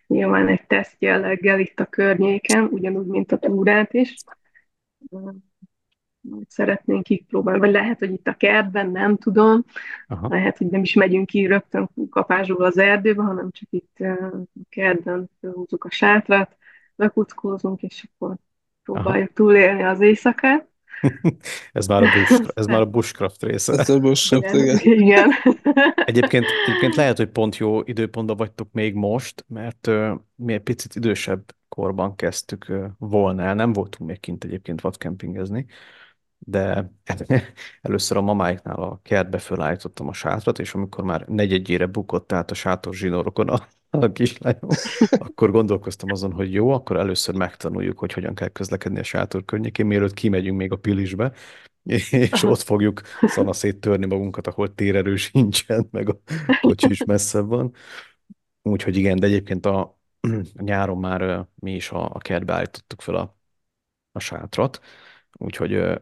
[0.07, 4.15] nyilván egy teszt jelleggel itt a környéken, ugyanúgy, mint a túrát is.
[6.47, 9.63] Szeretnénk kipróbálni, vagy lehet, hogy itt a kertben, nem tudom,
[10.07, 10.27] Aha.
[10.27, 15.29] lehet, hogy nem is megyünk ki rögtön kapásból az erdőbe, hanem csak itt a kertben
[15.41, 16.57] húzzuk a sátrat,
[16.99, 18.35] bekuckózunk, és akkor
[18.83, 19.33] próbáljuk Aha.
[19.33, 20.67] túlélni az éjszakát.
[21.71, 23.73] ez, már a bush, ez már a bushcraft része.
[23.73, 24.77] Ez a bushcraft, igen.
[24.81, 25.31] igen.
[26.05, 30.95] Egyébként, egyébként lehet, hogy pont jó időpontban vagytok még most, mert uh, mi egy picit
[30.95, 35.65] idősebb korban kezdtük uh, volna el, nem voltunk még kint egyébként vadkempingezni,
[36.37, 36.91] de
[37.81, 42.53] először a mamáiknál a kertbe fölállítottam a sátrat, és amikor már negyedjére bukott át a
[42.53, 44.69] sátor zsinórokon a, a kislányom,
[45.11, 49.85] akkor gondolkoztam azon, hogy jó, akkor először megtanuljuk, hogy hogyan kell közlekedni a sátor környékén,
[49.85, 51.31] mielőtt kimegyünk még a pilisbe,
[52.09, 56.19] és ott fogjuk szanaszét törni magunkat, ahol térerő sincsen, meg a
[56.61, 57.73] kocsi is messzebb van.
[58.61, 59.79] Úgyhogy igen, de egyébként a,
[60.55, 63.37] a nyáron már mi is a, a kertbe állítottuk fel a,
[64.11, 64.79] a sátrat,
[65.31, 66.01] úgyhogy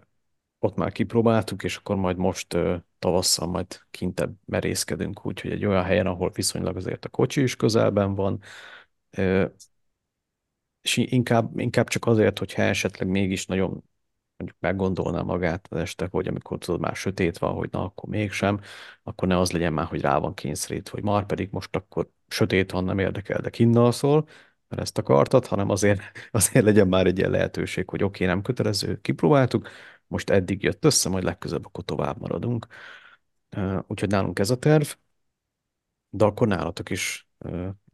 [0.59, 2.57] ott már kipróbáltuk, és akkor majd most
[2.99, 8.15] tavasszal majd kintebb merészkedünk, úgyhogy egy olyan helyen, ahol viszonylag azért a kocsi is közelben
[8.15, 8.41] van,
[10.81, 13.83] és inkább, inkább csak azért, hogyha esetleg mégis nagyon
[14.37, 18.59] mondjuk meggondolná magát az este, hogy amikor tudod, már sötét van, hogy na, akkor mégsem,
[19.03, 22.71] akkor ne az legyen már, hogy rá van kényszerít, hogy már pedig most akkor sötét
[22.71, 24.27] van, nem érdekel, de kinnal szól,
[24.67, 26.01] mert ezt akartad, hanem azért,
[26.31, 29.69] azért legyen már egy ilyen lehetőség, hogy oké, okay, nem kötelező, kipróbáltuk,
[30.07, 32.67] most eddig jött össze, majd legközelebb akkor tovább maradunk.
[33.87, 34.87] Úgyhogy nálunk ez a terv,
[36.09, 37.27] de akkor nálatok is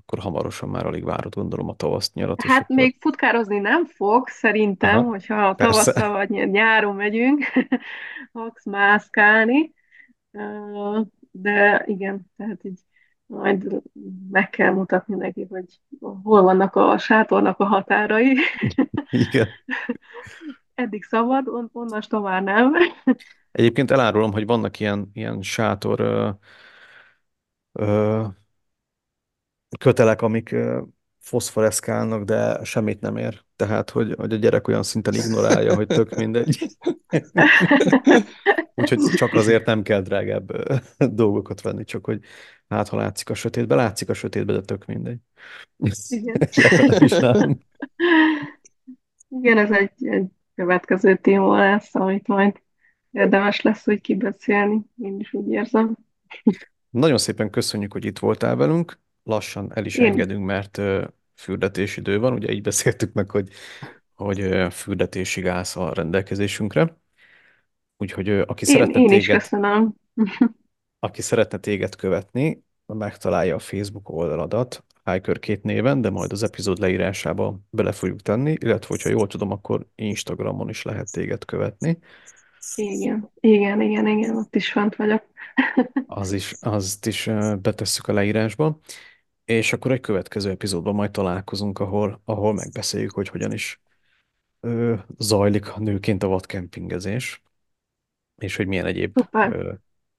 [0.05, 2.41] akkor hamarosan már alig várod, gondolom, a tavaszt nyarat.
[2.41, 2.75] Hát akkor...
[2.75, 7.43] még futkározni nem fog, szerintem, Aha, hogyha a tavasszal vagy nyáron megyünk,
[8.33, 9.73] fogsz mászkálni.
[11.31, 12.79] De igen, tehát így
[13.25, 13.81] majd
[14.31, 15.65] meg kell mutatni neki, hogy
[16.23, 18.37] hol vannak a sátornak a határai.
[19.09, 19.47] Igen.
[20.75, 22.73] Eddig szabad, on, onnastól már nem.
[23.51, 26.29] Egyébként elárulom, hogy vannak ilyen, ilyen sátor ö,
[27.71, 28.25] ö,
[29.79, 30.81] kötelek, amik ö,
[31.19, 33.43] foszforeszkálnak, de semmit nem ér.
[33.55, 36.77] Tehát, hogy, hogy a gyerek olyan szinten ignorálja, hogy tök mindegy.
[38.75, 40.51] Úgyhogy csak azért nem kell drágább
[40.97, 42.19] dolgokat venni, csak hogy
[42.67, 45.19] hát, ha látszik a sötétbe, látszik a sötétbe, de tök mindegy.
[46.07, 46.37] Igen.
[49.29, 50.25] Igen, ez egy, egy
[50.55, 52.61] következő téma lesz, amit majd
[53.11, 55.97] érdemes lesz úgy kibeszélni, én is úgy érzem.
[56.89, 58.99] Nagyon szépen köszönjük, hogy itt voltál velünk.
[59.23, 60.05] Lassan el is Én.
[60.05, 60.81] engedünk, mert
[61.33, 62.33] fürdetési idő van.
[62.33, 63.49] Ugye így beszéltük meg, hogy,
[64.13, 66.97] hogy fürdetésig állsz a rendelkezésünkre.
[67.97, 69.93] Úgyhogy aki én, szeretne én téged, is köszönöm.
[70.99, 72.63] aki szeretne téged követni,
[72.93, 78.55] megtalálja a Facebook oldaladat, Hiker két néven, de majd az epizód leírásába bele fogjuk tenni,
[78.59, 81.97] illetve, hogyha jól tudom, akkor Instagramon is lehet téged követni.
[82.75, 85.23] Igen, igen, igen, igen, ott is fent vagyok.
[86.05, 87.29] Az is, azt is
[87.61, 88.79] betesszük a leírásba.
[89.45, 93.81] És akkor egy következő epizódban majd találkozunk, ahol, ahol megbeszéljük, hogy hogyan is
[94.59, 97.41] ö, zajlik nőként a vadkempingezés,
[98.37, 99.73] és hogy milyen egyéb ö,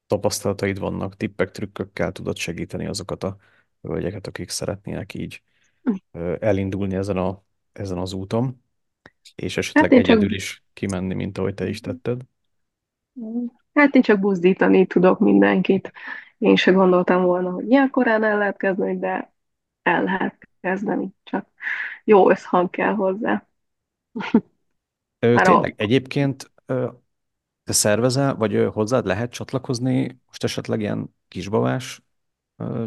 [0.06, 3.36] tapasztalataid vannak, tippek, trükkökkel tudod segíteni azokat a
[3.80, 5.42] hölgyeket, akik szeretnének így
[6.12, 7.42] ö, elindulni ezen, a,
[7.72, 8.62] ezen az úton,
[9.34, 10.36] és esetleg hát egyedül csak...
[10.38, 12.20] is kimenni, mint ahogy te is tetted.
[13.74, 15.92] Hát én csak buzdítani tudok mindenkit.
[16.38, 19.32] Én se gondoltam volna, hogy ilyen korán el lehet kezdeni, de
[19.82, 21.48] el lehet kezdeni, csak
[22.04, 23.46] jó összhang kell hozzá.
[25.18, 26.52] Ö, tényleg, egyébként
[27.64, 32.02] te szervezel, vagy hozzád lehet csatlakozni most esetleg ilyen kisbabás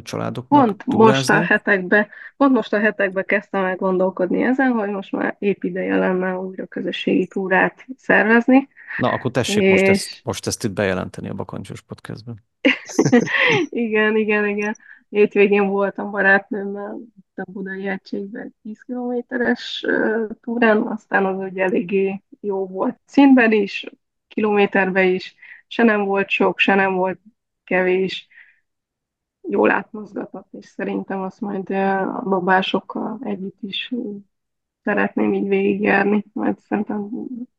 [0.02, 2.08] családoknak Pont most a hetekbe,
[2.38, 6.66] pont most a hetekbe kezdtem el gondolkodni ezen, hogy most már épp ideje lenne újra
[6.66, 8.68] közösségi túrát szervezni.
[8.98, 9.70] Na, akkor tessék és...
[9.70, 12.44] most, ezt, most ezt itt bejelenteni a Bakancsos podcastben.
[13.70, 14.76] igen, igen, igen.
[15.10, 16.98] Hétvégén voltam barátnőmmel
[17.36, 19.86] a Budai egységben 10 kilométeres
[20.42, 23.86] túrán, aztán az ugye eléggé jó volt színben is,
[24.38, 25.36] kilométerben is,
[25.68, 27.20] se nem volt sok, se nem volt
[27.64, 28.28] kevés,
[29.50, 33.94] jól átmozgatott, és szerintem azt majd a babásokkal együtt is
[34.84, 37.10] szeretném így végigjárni, majd szerintem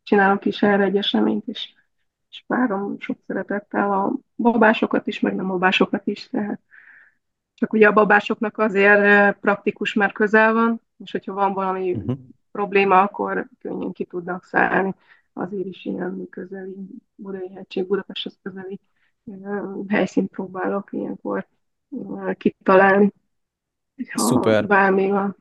[0.03, 1.75] csinálok is erre egy eseményt, és,
[2.31, 6.61] és várom sok szeretettel a babásokat is, meg nem babásokat is, tehát
[7.55, 12.19] csak ugye a babásoknak azért praktikus, mert közel van, és hogyha van valami uh-huh.
[12.51, 14.95] probléma, akkor könnyen ki tudnak szállni.
[15.39, 16.75] Azért is ilyen közeli
[17.15, 18.81] Budai hegység, Budapesthez közeli
[19.89, 21.49] helyszínt próbálok ilyenkor
[22.37, 23.13] kitalálni.
[24.13, 24.67] Ha Szuper.
[24.67, 25.37] Bármi van.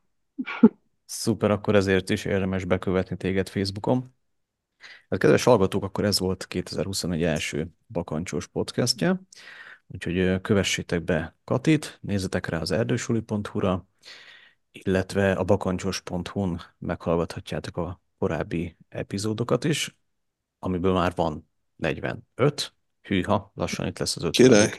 [1.05, 4.15] Szuper, akkor ezért is érdemes bekövetni téged Facebookon.
[5.09, 9.21] Hát kedves hallgatók, akkor ez volt 2021 első Bakancsos podcastja,
[9.87, 13.87] úgyhogy kövessétek be Katit, nézzetek rá az erdősuli.hu-ra,
[14.71, 19.97] illetve a bakancsos.hu-n meghallgathatjátok a korábbi epizódokat is,
[20.59, 24.69] amiből már van 45, hűha, lassan itt lesz az 50.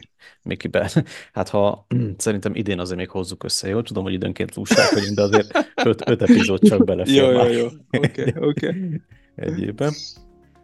[0.42, 0.88] Mikiben.
[1.32, 1.86] Hát ha
[2.16, 3.82] szerintem idén azért még hozzuk össze, jó?
[3.82, 7.66] Tudom, hogy időnként lústák vagyunk, de azért 5 epizód csak belefér Jó, jó, jó.
[7.90, 9.00] Oké, oké.
[9.34, 9.92] Egy évben.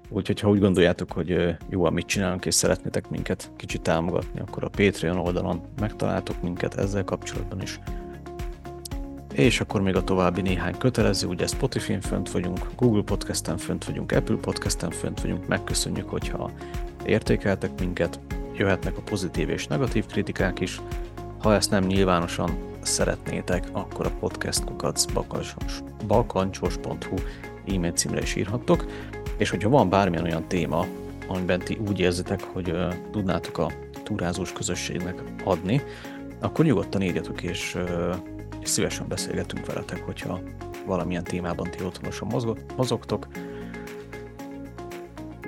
[0.08, 4.68] Úgyhogy ha úgy gondoljátok, hogy jó, amit csinálunk, és szeretnétek minket kicsit támogatni, akkor a
[4.68, 7.78] Patreon oldalon megtaláltok minket ezzel kapcsolatban is.
[9.34, 14.12] És akkor még a további néhány kötelező, ugye Spotify-n fönt vagyunk, Google Podcast-en fönt vagyunk,
[14.12, 16.50] Apple Podcast-en fönt vagyunk, megköszönjük, hogyha
[17.04, 18.20] értékeltek minket,
[18.56, 20.80] jöhetnek a pozitív és negatív kritikák is.
[21.38, 25.04] Ha ezt nem nyilvánosan szeretnétek, akkor a podcastkukac
[26.06, 27.16] balkancsos.hu
[27.74, 28.86] e-mail címre is írhattok,
[29.36, 30.86] és hogyha van bármilyen olyan téma,
[31.26, 33.70] amiben ti úgy érzitek, hogy uh, tudnátok a
[34.02, 35.82] túrázós közösségnek adni,
[36.40, 38.16] akkor nyugodtan írjatok, és, uh,
[38.64, 40.40] és szívesen beszélgetünk veletek, hogyha
[40.86, 42.28] valamilyen témában ti otthonosan
[42.76, 43.26] mozogtok.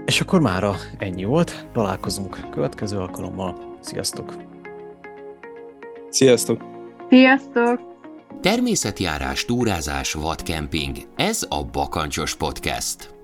[0.05, 3.77] És akkor mára ennyi volt, találkozunk következő alkalommal.
[3.81, 4.35] Sziasztok!
[6.11, 6.63] Sziasztok!
[7.09, 7.81] Sziasztok!
[8.41, 10.97] Természetjárás, túrázás, vadkemping.
[11.17, 13.16] Ez a Bakancsos Podcast.